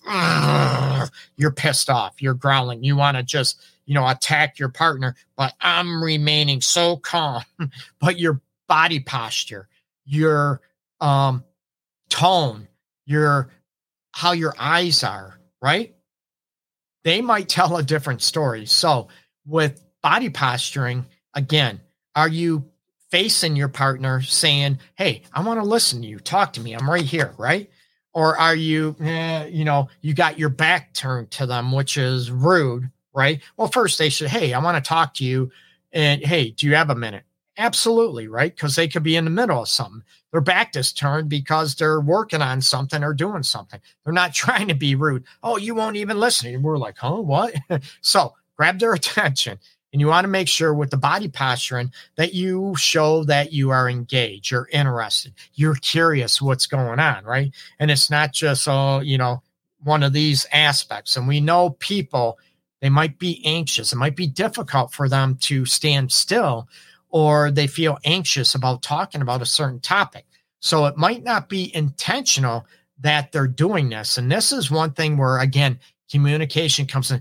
you're 1.37 1.53
pissed 1.53 1.91
off, 1.91 2.21
you're 2.21 2.35
growling, 2.35 2.83
you 2.83 2.97
want 2.97 3.17
to 3.17 3.23
just 3.23 3.61
you 3.85 3.95
know 3.95 4.09
attack 4.09 4.59
your 4.59 4.71
partner, 4.71 5.15
but 5.37 5.55
I'm 5.61 6.03
remaining 6.03 6.61
so 6.61 6.97
calm. 6.97 7.43
but 8.01 8.19
you're 8.19 8.41
body 8.73 9.01
posture, 9.01 9.69
your 10.07 10.63
um, 10.99 11.45
tone, 12.09 12.67
your 13.05 13.51
how 14.13 14.33
your 14.33 14.55
eyes 14.59 15.05
are, 15.05 15.39
right? 15.61 15.95
They 17.05 17.21
might 17.21 17.51
tell 17.51 17.77
a 17.77 17.83
different 17.83 18.23
story. 18.23 18.65
So, 18.65 19.09
with 19.45 19.85
body 20.03 20.31
posturing, 20.31 21.05
again, 21.35 21.83
are 22.17 22.29
you 22.29 22.65
facing 23.11 23.57
your 23.57 23.69
partner 23.69 24.23
saying, 24.23 24.79
Hey, 24.95 25.21
I 25.35 25.43
want 25.43 25.61
to 25.61 25.67
listen 25.67 26.01
to 26.01 26.09
you, 26.09 26.19
talk 26.19 26.55
to 26.55 26.63
me, 26.63 26.73
I'm 26.73 26.89
right 26.89 27.05
here, 27.05 27.35
right? 27.37 27.69
Or 28.15 28.39
are 28.39 28.57
you, 28.57 28.97
eh, 29.01 29.49
you 29.49 29.67
know, 29.67 29.91
you 30.01 30.15
got 30.15 30.39
your 30.39 30.49
back 30.49 30.95
turned 30.95 31.31
to 31.33 31.45
them, 31.45 31.73
which 31.73 31.99
is 31.99 32.31
rude, 32.31 32.91
right? 33.13 33.43
Well, 33.59 33.69
first 33.69 33.99
they 33.99 34.09
should, 34.09 34.29
Hey, 34.29 34.55
I 34.55 34.61
want 34.61 34.83
to 34.83 34.89
talk 34.89 35.13
to 35.17 35.25
you. 35.25 35.53
And 35.93 36.25
hey, 36.25 36.53
do 36.53 36.67
you 36.67 36.75
have 36.75 36.89
a 36.89 36.95
minute? 36.95 37.25
Absolutely, 37.63 38.27
right? 38.27 38.53
Because 38.53 38.75
they 38.75 38.89
could 38.89 39.05
be 39.05 39.15
in 39.15 39.25
the 39.25 39.31
middle 39.31 39.63
of 39.63 39.69
something. 39.69 40.03
Their 40.33 40.41
back 40.41 40.75
is 40.75 40.93
turned 40.93 41.29
because 41.29 41.77
they're 41.77 42.01
working 42.01 42.43
on 42.43 42.61
something 42.61 43.05
or 43.05 43.15
doing 43.15 43.45
something. 43.45 43.79
They're 44.03 44.13
not 44.13 44.35
trying 44.35 44.67
to 44.67 44.75
be 44.75 44.97
rude. 44.97 45.23
Oh, 45.45 45.59
you 45.59 45.77
won't 45.77 45.95
even 45.95 46.19
listen. 46.19 46.53
And 46.53 46.65
we're 46.65 46.77
like, 46.77 46.99
huh, 46.99 47.21
what? 47.21 47.55
so 48.01 48.35
grab 48.57 48.81
their 48.81 48.95
attention. 48.95 49.61
And 49.93 50.01
you 50.01 50.09
want 50.09 50.25
to 50.25 50.29
make 50.29 50.49
sure 50.49 50.75
with 50.75 50.91
the 50.91 50.97
body 50.97 51.29
posturing 51.29 51.93
that 52.17 52.35
you 52.35 52.75
show 52.77 53.23
that 53.25 53.53
you 53.53 53.71
are 53.71 53.89
engaged, 53.89 54.51
you're 54.51 54.69
interested, 54.73 55.33
you're 55.55 55.77
curious 55.77 56.43
what's 56.43 56.67
going 56.67 56.99
on, 56.99 57.25
right? 57.25 57.53
And 57.79 57.93
it's 57.93 58.11
not 58.11 58.33
just, 58.33 58.67
oh, 58.67 58.99
you 58.99 59.19
know, 59.19 59.41
one 59.85 60.03
of 60.03 60.13
these 60.13 60.47
aspects. 60.53 61.17
And 61.17 61.29
we 61.29 61.41
know 61.41 61.71
people, 61.71 62.41
they 62.81 62.89
might 62.89 63.21
be 63.21 63.41
anxious. 63.45 63.93
It 63.93 63.97
might 63.97 64.17
be 64.17 64.27
difficult 64.27 64.93
for 64.93 65.09
them 65.09 65.37
to 65.43 65.65
stand 65.65 66.11
still 66.11 66.67
or 67.13 67.51
they 67.51 67.69
feel 67.69 67.99
anxious 68.05 68.57
about 68.57 68.83
talking 68.83 69.23
about 69.23 69.43
a 69.43 69.47
certain 69.47 69.79
topic. 69.79 70.25
So 70.59 70.87
it 70.87 70.97
might 70.97 71.23
not 71.23 71.49
be 71.49 71.75
intentional 71.77 72.67
that 73.01 73.31
they're 73.33 73.47
doing 73.47 73.91
this. 73.91 74.17
And 74.17 74.33
this 74.33 74.51
is 74.51 74.71
one 74.71 74.93
thing 74.93 75.17
where, 75.17 75.39
again, 75.39 75.79
communication 76.11 76.87
comes 76.87 77.11
in. 77.11 77.21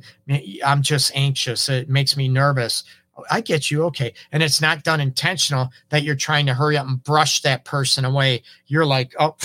I'm 0.65 0.81
just 0.81 1.11
anxious. 1.15 1.67
It 1.69 1.89
makes 1.89 2.15
me 2.15 2.27
nervous. 2.27 2.83
Oh, 3.17 3.25
I 3.29 3.41
get 3.41 3.69
you. 3.69 3.83
Okay. 3.85 4.13
And 4.31 4.41
it's 4.41 4.61
not 4.61 4.83
done 4.83 5.01
intentional 5.01 5.69
that 5.89 6.03
you're 6.03 6.15
trying 6.15 6.45
to 6.45 6.53
hurry 6.53 6.77
up 6.77 6.87
and 6.87 7.03
brush 7.03 7.41
that 7.41 7.65
person 7.65 8.05
away. 8.05 8.43
You're 8.67 8.85
like, 8.85 9.13
oh, 9.19 9.35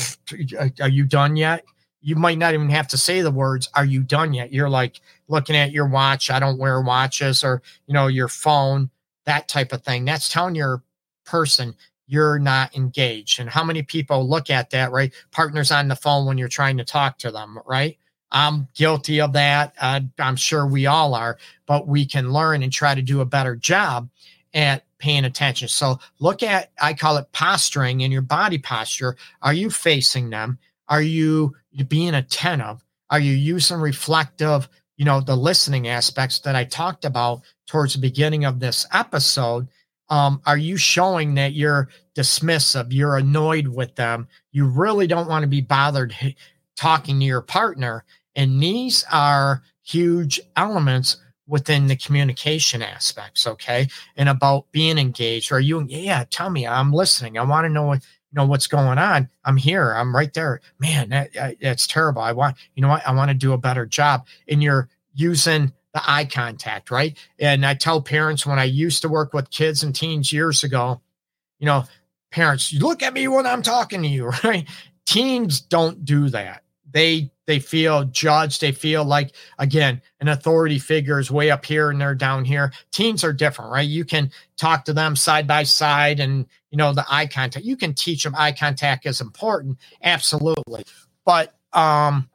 are 0.81 0.89
you 0.89 1.05
done 1.05 1.37
yet? 1.37 1.65
You 2.03 2.15
might 2.15 2.39
not 2.39 2.55
even 2.55 2.71
have 2.71 2.87
to 2.89 2.99
say 2.99 3.21
the 3.23 3.33
words, 3.33 3.69
are 3.75 3.85
you 3.85 4.03
done 4.03 4.33
yet? 4.33 4.53
You're 4.53 4.71
like 4.71 5.01
looking 5.27 5.57
at 5.57 5.73
your 5.73 5.89
watch. 5.89 6.31
I 6.31 6.39
don't 6.39 6.59
wear 6.59 6.81
watches 6.81 7.43
or, 7.43 7.63
you 7.87 7.95
know, 7.95 8.07
your 8.07 8.29
phone 8.29 8.91
that 9.27 9.49
type 9.49 9.73
of 9.73 9.83
thing. 9.83 10.05
That's 10.05 10.29
telling 10.29 10.55
your 10.55 10.83
person 11.25 11.75
you're 12.07 12.39
not 12.39 12.75
engaged. 12.77 13.41
And 13.41 13.51
how 13.51 13.65
many 13.65 13.83
people 13.83 14.29
look 14.29 14.49
at 14.49 14.71
that, 14.71 14.93
right? 14.93 15.13
Partners 15.33 15.73
on 15.73 15.89
the 15.89 15.97
phone 15.97 16.25
when 16.25 16.39
you're 16.39 16.49
trying 16.49 16.77
to 16.79 16.85
talk 16.85 17.19
to 17.19 17.31
them, 17.31 17.59
right? 17.67 17.99
I'm 18.31 18.69
guilty 18.75 19.21
of 19.21 19.33
that. 19.35 19.75
Uh, 19.81 20.01
I'm 20.19 20.37
sure 20.37 20.67
we 20.67 20.87
all 20.87 21.15
are, 21.15 21.39
but 21.67 21.87
we 21.87 22.07
can 22.07 22.33
learn 22.33 22.63
and 22.63 22.73
try 22.73 22.95
to 22.95 23.03
do 23.03 23.21
a 23.21 23.27
better 23.27 23.57
job 23.57 24.09
at 24.55 24.85
paying 24.99 25.25
attention. 25.25 25.69
So 25.69 25.99
look 26.21 26.43
at, 26.43 26.71
I 26.81 26.95
call 26.95 27.17
it 27.19 27.31
posturing 27.33 28.01
in 28.01 28.11
your 28.11 28.23
body 28.23 28.59
posture. 28.59 29.17
Are 29.43 29.53
you 29.53 29.69
facing 29.69 30.31
them? 30.31 30.59
Are 30.89 31.03
you 31.03 31.55
being 31.89 32.15
attentive? 32.15 32.85
Are 33.11 33.21
you 33.21 33.33
using 33.33 33.79
reflective, 33.79 34.69
you 34.97 35.05
know, 35.05 35.21
the 35.21 35.37
listening 35.37 35.89
aspects 35.89 36.39
that 36.41 36.57
I 36.57 36.65
talked 36.65 37.05
about 37.05 37.43
towards 37.67 37.95
the 37.95 38.01
beginning 38.01 38.45
of 38.45 38.61
this 38.61 38.87
episode, 38.93 39.69
um, 40.09 40.41
are 40.47 40.57
you 40.57 40.77
showing 40.77 41.35
that 41.35 41.53
you're 41.53 41.89
dismissive, 42.15 42.89
you're 42.91 43.17
annoyed 43.17 43.67
with 43.67 43.95
them, 43.97 44.29
you 44.53 44.67
really 44.67 45.07
don't 45.07 45.29
want 45.29 45.43
to 45.43 45.49
be 45.49 45.61
bothered 45.61 46.15
talking 46.77 47.19
to 47.21 47.27
your 47.27 47.43
partner? 47.43 48.05
And 48.35 48.63
these 48.63 49.05
are 49.11 49.63
huge 49.83 50.41
elements 50.57 51.17
within 51.49 51.87
the 51.87 51.97
communication 51.97 52.83
aspects, 52.83 53.47
okay? 53.47 53.89
And 54.17 54.29
about 54.29 54.71
being 54.73 54.99
engaged. 54.99 55.53
Are 55.53 55.61
you, 55.61 55.85
yeah, 55.89 56.25
tell 56.29 56.51
me, 56.51 56.67
I'm 56.67 56.93
listening. 56.93 57.39
I 57.39 57.45
want 57.45 57.65
to 57.67 57.69
know 57.69 57.85
what, 57.85 58.03
you 58.31 58.37
know, 58.37 58.47
what's 58.47 58.67
going 58.67 58.99
on. 58.99 59.29
I'm 59.45 59.57
here. 59.57 59.93
I'm 59.93 60.15
right 60.15 60.33
there. 60.35 60.61
Man, 60.79 61.11
that, 61.11 61.57
that's 61.61 61.87
terrible. 61.87 62.23
I 62.23 62.33
want, 62.33 62.57
you 62.75 62.83
know 62.83 62.89
what? 62.89 63.07
I 63.07 63.13
want 63.15 63.31
to 63.31 63.35
do 63.35 63.53
a 63.53 63.59
better 63.59 63.87
job. 63.87 64.27
And 64.49 64.63
you're 64.63 64.89
using 65.15 65.73
the 65.95 66.03
eye 66.07 66.27
contact, 66.27 66.91
right? 66.91 67.17
And 67.39 67.65
I 67.65 67.75
tell 67.75 68.03
parents 68.03 68.45
when 68.45 68.59
I 68.59 68.65
used 68.65 69.03
to 69.03 69.09
work 69.09 69.33
with 69.33 69.51
kids 69.51 69.83
and 69.83 69.95
teens 69.95 70.33
years 70.33 70.63
ago, 70.63 71.01
you 71.59 71.67
know, 71.67 71.85
parents, 72.31 72.73
you 72.73 72.81
look 72.81 73.03
at 73.03 73.15
me 73.15 73.29
when 73.29 73.47
I'm 73.47 73.63
talking 73.63 74.03
to 74.03 74.09
you, 74.09 74.27
right? 74.45 74.69
Teens 75.07 75.61
don't 75.61 76.05
do 76.05 76.29
that. 76.31 76.63
They 76.91 77.31
they 77.47 77.59
feel 77.59 78.05
judged. 78.05 78.61
They 78.61 78.73
feel 78.73 79.05
like 79.05 79.33
again 79.59 80.03
an 80.21 80.29
authority 80.29 80.79
figure 80.79 81.19
is 81.19 81.31
way 81.31 81.51
up 81.51 81.65
here 81.65 81.91
and 81.91 82.01
they're 82.01 82.15
down 82.15 82.45
here. 82.45 82.73
Teens 82.91 83.25
are 83.25 83.33
different, 83.33 83.73
right? 83.73 83.89
You 83.89 84.05
can 84.05 84.31
talk 84.57 84.85
to 84.87 84.93
them 84.93 85.17
side 85.17 85.47
by 85.47 85.63
side, 85.63 86.21
and 86.21 86.47
you 86.71 86.79
know 86.79 86.93
the 86.93 87.07
eye 87.09 87.27
contact. 87.27 87.65
You 87.65 87.77
can 87.77 87.95
teach 87.95 88.25
them 88.25 88.35
eye 88.37 88.53
contact 88.53 89.07
is 89.07 89.21
important, 89.21 89.79
absolutely. 90.03 90.85
But 91.25 91.55
um, 91.73 92.29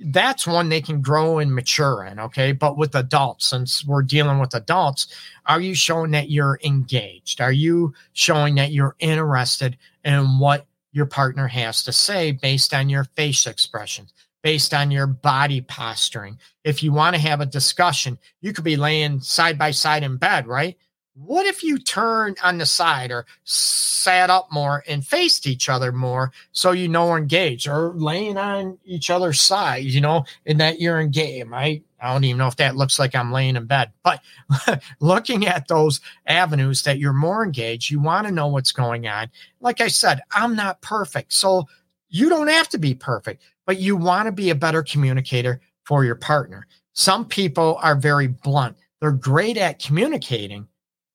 that's 0.00 0.46
one 0.46 0.68
they 0.68 0.80
can 0.80 1.00
grow 1.00 1.38
and 1.38 1.54
mature 1.54 2.04
in. 2.04 2.20
Okay. 2.20 2.52
But 2.52 2.76
with 2.76 2.94
adults, 2.94 3.48
since 3.48 3.84
we're 3.84 4.02
dealing 4.02 4.38
with 4.38 4.54
adults, 4.54 5.08
are 5.46 5.60
you 5.60 5.74
showing 5.74 6.12
that 6.12 6.30
you're 6.30 6.58
engaged? 6.64 7.40
Are 7.40 7.52
you 7.52 7.94
showing 8.12 8.54
that 8.56 8.72
you're 8.72 8.96
interested 9.00 9.76
in 10.04 10.38
what 10.38 10.66
your 10.92 11.06
partner 11.06 11.48
has 11.48 11.82
to 11.84 11.92
say 11.92 12.32
based 12.32 12.72
on 12.72 12.88
your 12.88 13.04
face 13.04 13.46
expressions, 13.46 14.12
based 14.42 14.74
on 14.74 14.90
your 14.90 15.06
body 15.06 15.60
posturing? 15.60 16.38
If 16.64 16.82
you 16.82 16.92
want 16.92 17.16
to 17.16 17.22
have 17.22 17.40
a 17.40 17.46
discussion, 17.46 18.18
you 18.40 18.52
could 18.52 18.64
be 18.64 18.76
laying 18.76 19.20
side 19.20 19.58
by 19.58 19.70
side 19.70 20.02
in 20.02 20.16
bed, 20.16 20.46
right? 20.46 20.76
what 21.24 21.46
if 21.46 21.62
you 21.64 21.78
turned 21.78 22.38
on 22.42 22.58
the 22.58 22.66
side 22.66 23.10
or 23.10 23.26
sat 23.44 24.30
up 24.30 24.48
more 24.52 24.84
and 24.86 25.04
faced 25.04 25.46
each 25.46 25.68
other 25.68 25.90
more 25.90 26.32
so 26.52 26.70
you 26.70 26.88
know 26.88 27.08
we're 27.08 27.18
engaged 27.18 27.66
or 27.66 27.92
laying 27.94 28.36
on 28.36 28.78
each 28.84 29.10
other's 29.10 29.40
side, 29.40 29.84
you 29.84 30.00
know, 30.00 30.24
and 30.46 30.60
that 30.60 30.80
you're 30.80 31.00
engaged? 31.00 31.50
I, 31.52 31.82
I 32.00 32.12
don't 32.12 32.24
even 32.24 32.38
know 32.38 32.46
if 32.46 32.56
that 32.56 32.76
looks 32.76 32.98
like 32.98 33.14
I'm 33.14 33.32
laying 33.32 33.56
in 33.56 33.66
bed, 33.66 33.90
but 34.04 34.22
looking 35.00 35.46
at 35.46 35.66
those 35.66 36.00
avenues 36.26 36.82
that 36.82 36.98
you're 36.98 37.12
more 37.12 37.44
engaged, 37.44 37.90
you 37.90 38.00
want 38.00 38.26
to 38.28 38.32
know 38.32 38.46
what's 38.46 38.72
going 38.72 39.08
on. 39.08 39.28
Like 39.60 39.80
I 39.80 39.88
said, 39.88 40.20
I'm 40.30 40.54
not 40.54 40.80
perfect. 40.82 41.32
So 41.32 41.66
you 42.08 42.28
don't 42.28 42.48
have 42.48 42.68
to 42.70 42.78
be 42.78 42.94
perfect, 42.94 43.42
but 43.68 43.78
you 43.78 43.96
want 43.96 44.24
to 44.24 44.32
be 44.32 44.48
a 44.48 44.54
better 44.54 44.82
communicator 44.82 45.60
for 45.84 46.02
your 46.02 46.14
partner. 46.14 46.66
Some 46.94 47.26
people 47.26 47.78
are 47.82 47.94
very 47.94 48.26
blunt. 48.26 48.78
They're 48.98 49.12
great 49.12 49.58
at 49.58 49.78
communicating, 49.78 50.66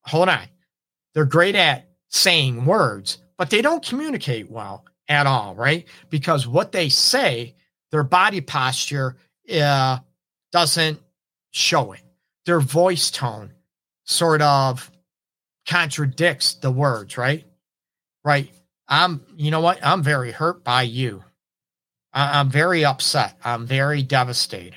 hold 0.04 0.30
on. 0.30 0.46
They're 1.16 1.26
great 1.26 1.56
at 1.56 1.89
saying 2.10 2.66
words, 2.66 3.18
but 3.39 3.50
they 3.50 3.63
don't 3.63 3.84
communicate 3.84 4.52
well 4.52 4.86
at 5.10 5.26
all, 5.26 5.56
right? 5.56 5.88
Because 6.12 6.48
what 6.48 6.72
they 6.72 6.89
say, 6.89 7.56
their 7.92 8.04
body 8.04 8.39
posture 8.39 9.18
uh, 9.52 9.98
doesn't 10.52 11.00
show 11.50 11.94
it. 11.94 12.02
Their 12.46 12.60
voice 12.60 13.10
tone 13.10 13.52
sort 14.04 14.44
of 14.44 14.92
contradicts 15.68 16.54
the 16.54 16.72
words, 16.72 17.18
right? 17.18 17.46
Right. 18.24 18.52
I'm, 18.88 19.22
you 19.36 19.50
know 19.50 19.62
what? 19.62 19.80
I'm 19.84 20.04
very 20.04 20.32
hurt 20.32 20.63
by 20.63 20.84
you. 20.84 21.24
I- 22.13 22.39
I'm 22.39 22.49
very 22.49 22.86
upset. 22.86 23.38
I'm 23.43 23.65
very 23.65 24.04
devastated. 24.04 24.76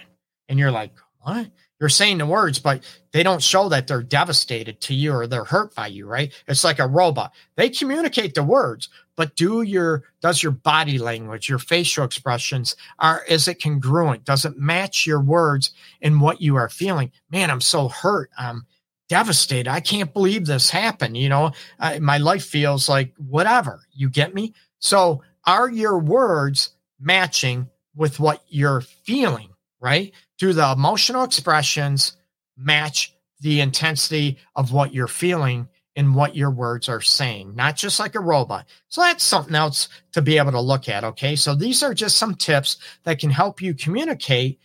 And 0.48 0.58
you're 0.58 0.70
like, 0.70 0.92
what? 1.20 1.50
you're 1.78 1.88
saying 1.88 2.18
the 2.18 2.26
words, 2.26 2.58
but 2.58 2.82
they 3.12 3.22
don't 3.22 3.42
show 3.42 3.68
that 3.68 3.86
they're 3.86 4.02
devastated 4.02 4.80
to 4.80 4.94
you 4.94 5.12
or 5.12 5.26
they're 5.26 5.44
hurt 5.44 5.74
by 5.74 5.88
you, 5.88 6.06
right? 6.06 6.32
It's 6.48 6.64
like 6.64 6.78
a 6.78 6.86
robot. 6.86 7.32
They 7.56 7.68
communicate 7.68 8.34
the 8.34 8.42
words, 8.42 8.88
but 9.14 9.36
do 9.36 9.62
your 9.62 10.04
does 10.20 10.42
your 10.42 10.52
body 10.52 10.98
language, 10.98 11.48
your 11.48 11.58
facial 11.58 12.04
expressions 12.04 12.76
are 12.98 13.22
is 13.28 13.46
it 13.48 13.62
congruent? 13.62 14.24
Does 14.24 14.44
it 14.44 14.56
match 14.56 15.06
your 15.06 15.20
words 15.20 15.72
and 16.00 16.20
what 16.20 16.40
you 16.40 16.56
are 16.56 16.68
feeling? 16.68 17.12
Man, 17.30 17.50
I'm 17.50 17.60
so 17.60 17.88
hurt. 17.88 18.30
I'm 18.38 18.66
devastated. 19.08 19.68
I 19.68 19.80
can't 19.80 20.12
believe 20.12 20.46
this 20.46 20.70
happened. 20.70 21.16
You 21.16 21.28
know, 21.28 21.52
I, 21.78 21.98
my 21.98 22.18
life 22.18 22.44
feels 22.44 22.88
like 22.88 23.14
whatever. 23.18 23.82
You 23.92 24.08
get 24.10 24.34
me? 24.34 24.54
So, 24.78 25.22
are 25.46 25.70
your 25.70 25.98
words 25.98 26.70
matching 26.98 27.68
with 27.94 28.20
what 28.20 28.42
you're 28.48 28.80
feeling? 28.80 29.50
Right? 29.80 30.12
do 30.38 30.52
the 30.52 30.72
emotional 30.72 31.24
expressions 31.24 32.16
match 32.56 33.14
the 33.40 33.60
intensity 33.60 34.38
of 34.54 34.72
what 34.72 34.94
you're 34.94 35.08
feeling 35.08 35.68
and 35.94 36.14
what 36.14 36.36
your 36.36 36.50
words 36.50 36.88
are 36.88 37.00
saying, 37.00 37.54
not 37.54 37.76
just 37.76 37.98
like 37.98 38.14
a 38.14 38.20
robot. 38.20 38.66
So 38.88 39.00
that's 39.00 39.24
something 39.24 39.54
else 39.54 39.88
to 40.12 40.20
be 40.20 40.36
able 40.36 40.52
to 40.52 40.60
look 40.60 40.88
at. 40.88 41.04
Okay. 41.04 41.36
So 41.36 41.54
these 41.54 41.82
are 41.82 41.94
just 41.94 42.18
some 42.18 42.34
tips 42.34 42.76
that 43.04 43.18
can 43.18 43.30
help 43.30 43.62
you 43.62 43.72
communicate 43.72 44.58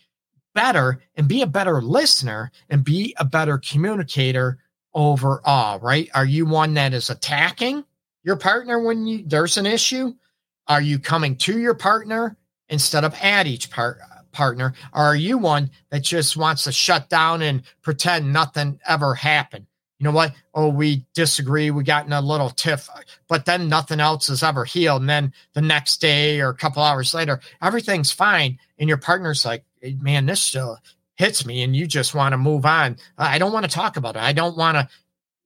better 0.54 1.00
and 1.14 1.26
be 1.26 1.40
a 1.40 1.46
better 1.46 1.80
listener 1.80 2.50
and 2.68 2.84
be 2.84 3.14
a 3.18 3.24
better 3.24 3.56
communicator 3.58 4.58
overall, 4.92 5.80
right? 5.80 6.10
Are 6.14 6.26
you 6.26 6.44
one 6.44 6.74
that 6.74 6.92
is 6.92 7.08
attacking 7.08 7.84
your 8.24 8.36
partner 8.36 8.82
when 8.82 9.06
you, 9.06 9.24
there's 9.26 9.56
an 9.56 9.64
issue? 9.64 10.12
Are 10.68 10.82
you 10.82 10.98
coming 10.98 11.36
to 11.36 11.58
your 11.58 11.74
partner 11.74 12.36
instead 12.68 13.04
of 13.04 13.14
at 13.14 13.46
each 13.46 13.70
part 13.70 13.98
partner? 14.32 14.74
Or 14.92 15.02
are 15.02 15.16
you 15.16 15.38
one 15.38 15.70
that 15.90 16.02
just 16.02 16.36
wants 16.36 16.64
to 16.64 16.72
shut 16.72 17.08
down 17.08 17.42
and 17.42 17.62
pretend 17.82 18.32
nothing 18.32 18.80
ever 18.86 19.14
happened? 19.14 19.66
You 19.98 20.04
know 20.04 20.12
what? 20.12 20.34
Oh, 20.52 20.68
we 20.68 21.06
disagree. 21.14 21.70
We 21.70 21.84
got 21.84 22.06
in 22.06 22.12
a 22.12 22.20
little 22.20 22.50
tiff, 22.50 22.88
but 23.28 23.44
then 23.44 23.68
nothing 23.68 24.00
else 24.00 24.28
is 24.28 24.42
ever 24.42 24.64
healed. 24.64 25.02
And 25.02 25.08
then 25.08 25.32
the 25.54 25.62
next 25.62 26.00
day 26.00 26.40
or 26.40 26.48
a 26.48 26.56
couple 26.56 26.82
hours 26.82 27.14
later, 27.14 27.40
everything's 27.62 28.10
fine. 28.10 28.58
And 28.78 28.88
your 28.88 28.98
partner's 28.98 29.44
like, 29.44 29.64
man, 30.00 30.26
this 30.26 30.42
still 30.42 30.78
hits 31.14 31.46
me. 31.46 31.62
And 31.62 31.76
you 31.76 31.86
just 31.86 32.16
want 32.16 32.32
to 32.32 32.36
move 32.36 32.66
on. 32.66 32.96
I 33.16 33.38
don't 33.38 33.52
want 33.52 33.64
to 33.64 33.70
talk 33.70 33.96
about 33.96 34.16
it. 34.16 34.22
I 34.22 34.32
don't 34.32 34.56
want 34.56 34.76
to, 34.76 34.88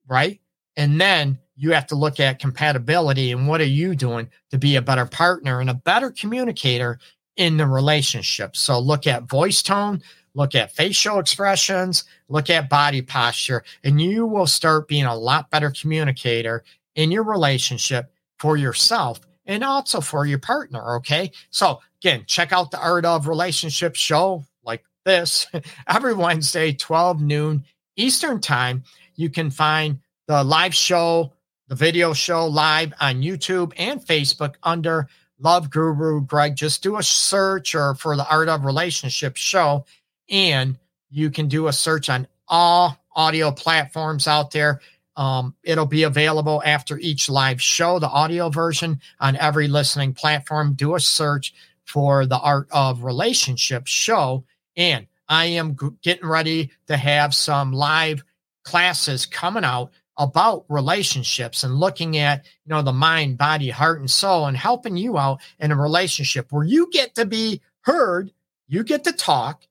right? 0.07 0.39
And 0.75 0.99
then 0.99 1.37
you 1.57 1.73
have 1.73 1.87
to 1.87 1.95
look 1.95 2.19
at 2.19 2.39
compatibility 2.39 3.31
and 3.31 3.47
what 3.47 3.59
are 3.59 3.65
you 3.65 3.95
doing 3.95 4.29
to 4.51 4.57
be 4.57 4.75
a 4.75 4.81
better 4.81 5.05
partner 5.05 5.59
and 5.59 5.69
a 5.69 5.73
better 5.73 6.11
communicator 6.11 6.99
in 7.35 7.57
the 7.57 7.65
relationship. 7.65 8.55
So 8.55 8.79
look 8.79 9.07
at 9.07 9.23
voice 9.23 9.61
tone, 9.61 10.01
look 10.35 10.55
at 10.55 10.71
facial 10.71 11.19
expressions, 11.19 12.03
look 12.29 12.49
at 12.49 12.69
body 12.69 13.01
posture, 13.01 13.63
and 13.83 13.99
you 13.99 14.25
will 14.25 14.47
start 14.47 14.87
being 14.87 15.05
a 15.05 15.15
lot 15.15 15.49
better 15.49 15.71
communicator 15.71 16.63
in 16.95 17.11
your 17.11 17.23
relationship 17.23 18.11
for 18.37 18.55
yourself 18.55 19.19
and 19.47 19.63
also 19.63 19.99
for 19.99 20.25
your 20.25 20.39
partner. 20.39 20.97
Okay. 20.97 21.31
So 21.49 21.79
again, 22.01 22.23
check 22.27 22.51
out 22.51 22.69
the 22.69 22.79
Art 22.79 23.05
of 23.05 23.27
Relationship 23.27 23.95
show 23.95 24.45
like 24.63 24.83
this 25.05 25.47
every 25.87 26.13
Wednesday, 26.13 26.73
12 26.73 27.21
noon 27.21 27.65
Eastern 27.95 28.39
time. 28.39 28.83
You 29.15 29.29
can 29.29 29.49
find 29.49 29.99
the 30.27 30.43
live 30.43 30.75
show, 30.75 31.33
the 31.67 31.75
video 31.75 32.13
show 32.13 32.47
live 32.47 32.93
on 32.99 33.21
YouTube 33.21 33.73
and 33.77 34.01
Facebook 34.01 34.55
under 34.63 35.07
Love 35.39 35.69
Guru 35.69 36.21
Greg. 36.21 36.55
Just 36.55 36.81
do 36.81 36.97
a 36.97 37.03
search 37.03 37.75
or 37.75 37.95
for 37.95 38.15
the 38.15 38.27
Art 38.29 38.49
of 38.49 38.65
Relationship 38.65 39.35
show, 39.35 39.85
and 40.29 40.77
you 41.09 41.29
can 41.29 41.47
do 41.47 41.67
a 41.67 41.73
search 41.73 42.09
on 42.09 42.27
all 42.47 42.97
audio 43.15 43.51
platforms 43.51 44.27
out 44.27 44.51
there. 44.51 44.81
Um, 45.15 45.55
it'll 45.63 45.87
be 45.87 46.03
available 46.03 46.61
after 46.63 46.97
each 46.99 47.27
live 47.29 47.61
show, 47.61 47.99
the 47.99 48.07
audio 48.07 48.49
version 48.49 49.01
on 49.19 49.35
every 49.35 49.67
listening 49.67 50.13
platform. 50.13 50.73
Do 50.73 50.95
a 50.95 50.99
search 50.99 51.53
for 51.85 52.25
the 52.25 52.39
Art 52.39 52.67
of 52.71 53.03
Relationship 53.03 53.87
show. 53.87 54.43
And 54.75 55.07
I 55.27 55.45
am 55.45 55.75
g- 55.75 55.87
getting 56.03 56.27
ready 56.27 56.71
to 56.87 56.95
have 56.95 57.33
some 57.33 57.73
live 57.73 58.23
classes 58.63 59.25
coming 59.25 59.63
out 59.63 59.91
about 60.17 60.65
relationships 60.67 61.63
and 61.63 61.75
looking 61.75 62.17
at 62.17 62.45
you 62.65 62.69
know 62.69 62.81
the 62.81 62.93
mind 62.93 63.37
body 63.37 63.69
heart 63.69 63.99
and 63.99 64.09
soul 64.09 64.47
and 64.47 64.57
helping 64.57 64.97
you 64.97 65.17
out 65.17 65.39
in 65.59 65.71
a 65.71 65.75
relationship 65.75 66.51
where 66.51 66.65
you 66.65 66.89
get 66.91 67.13
to 67.15 67.25
be 67.25 67.61
heard 67.81 68.31
you 68.67 68.83
get 68.83 69.03
to 69.03 69.11
talk 69.11 69.63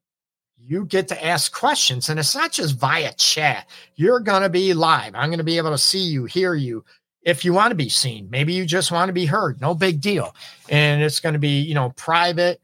you 0.66 0.84
get 0.84 1.06
to 1.08 1.24
ask 1.24 1.52
questions. 1.52 2.08
And 2.08 2.18
it's 2.18 2.34
not 2.34 2.50
just 2.50 2.76
via 2.76 3.12
chat. 3.14 3.68
You're 3.94 4.20
going 4.20 4.42
to 4.42 4.48
be 4.48 4.74
live. 4.74 5.14
I'm 5.14 5.28
going 5.28 5.38
to 5.38 5.44
be 5.44 5.58
able 5.58 5.70
to 5.70 5.78
see 5.78 6.00
you 6.00 6.24
hear 6.24 6.54
you 6.54 6.84
if 7.22 7.44
you 7.44 7.52
want 7.52 7.70
to 7.70 7.76
be 7.76 7.88
seen. 7.88 8.28
Maybe 8.30 8.52
you 8.52 8.66
just 8.66 8.90
want 8.90 9.08
to 9.08 9.12
be 9.12 9.26
heard. 9.26 9.60
No 9.60 9.74
big 9.74 10.00
deal. 10.00 10.34
And 10.68 11.02
it's 11.02 11.20
going 11.20 11.34
to 11.34 11.38
be 11.38 11.60
you 11.60 11.74
know 11.74 11.90
private 11.90 12.60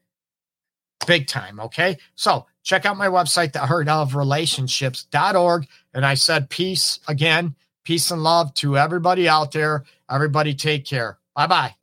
big 1.06 1.26
time 1.26 1.60
okay? 1.60 1.96
So 2.16 2.46
check 2.62 2.86
out 2.86 2.96
my 2.96 3.08
website 3.08 3.52
the 3.52 3.64
art 3.64 3.88
of 3.88 4.14
relationships.org 4.14 5.66
and 5.94 6.06
i 6.06 6.14
said 6.14 6.48
peace 6.48 7.00
again 7.08 7.54
Peace 7.84 8.10
and 8.10 8.22
love 8.22 8.54
to 8.54 8.78
everybody 8.78 9.28
out 9.28 9.52
there. 9.52 9.84
Everybody 10.10 10.54
take 10.54 10.84
care. 10.84 11.18
Bye 11.34 11.46
bye. 11.46 11.74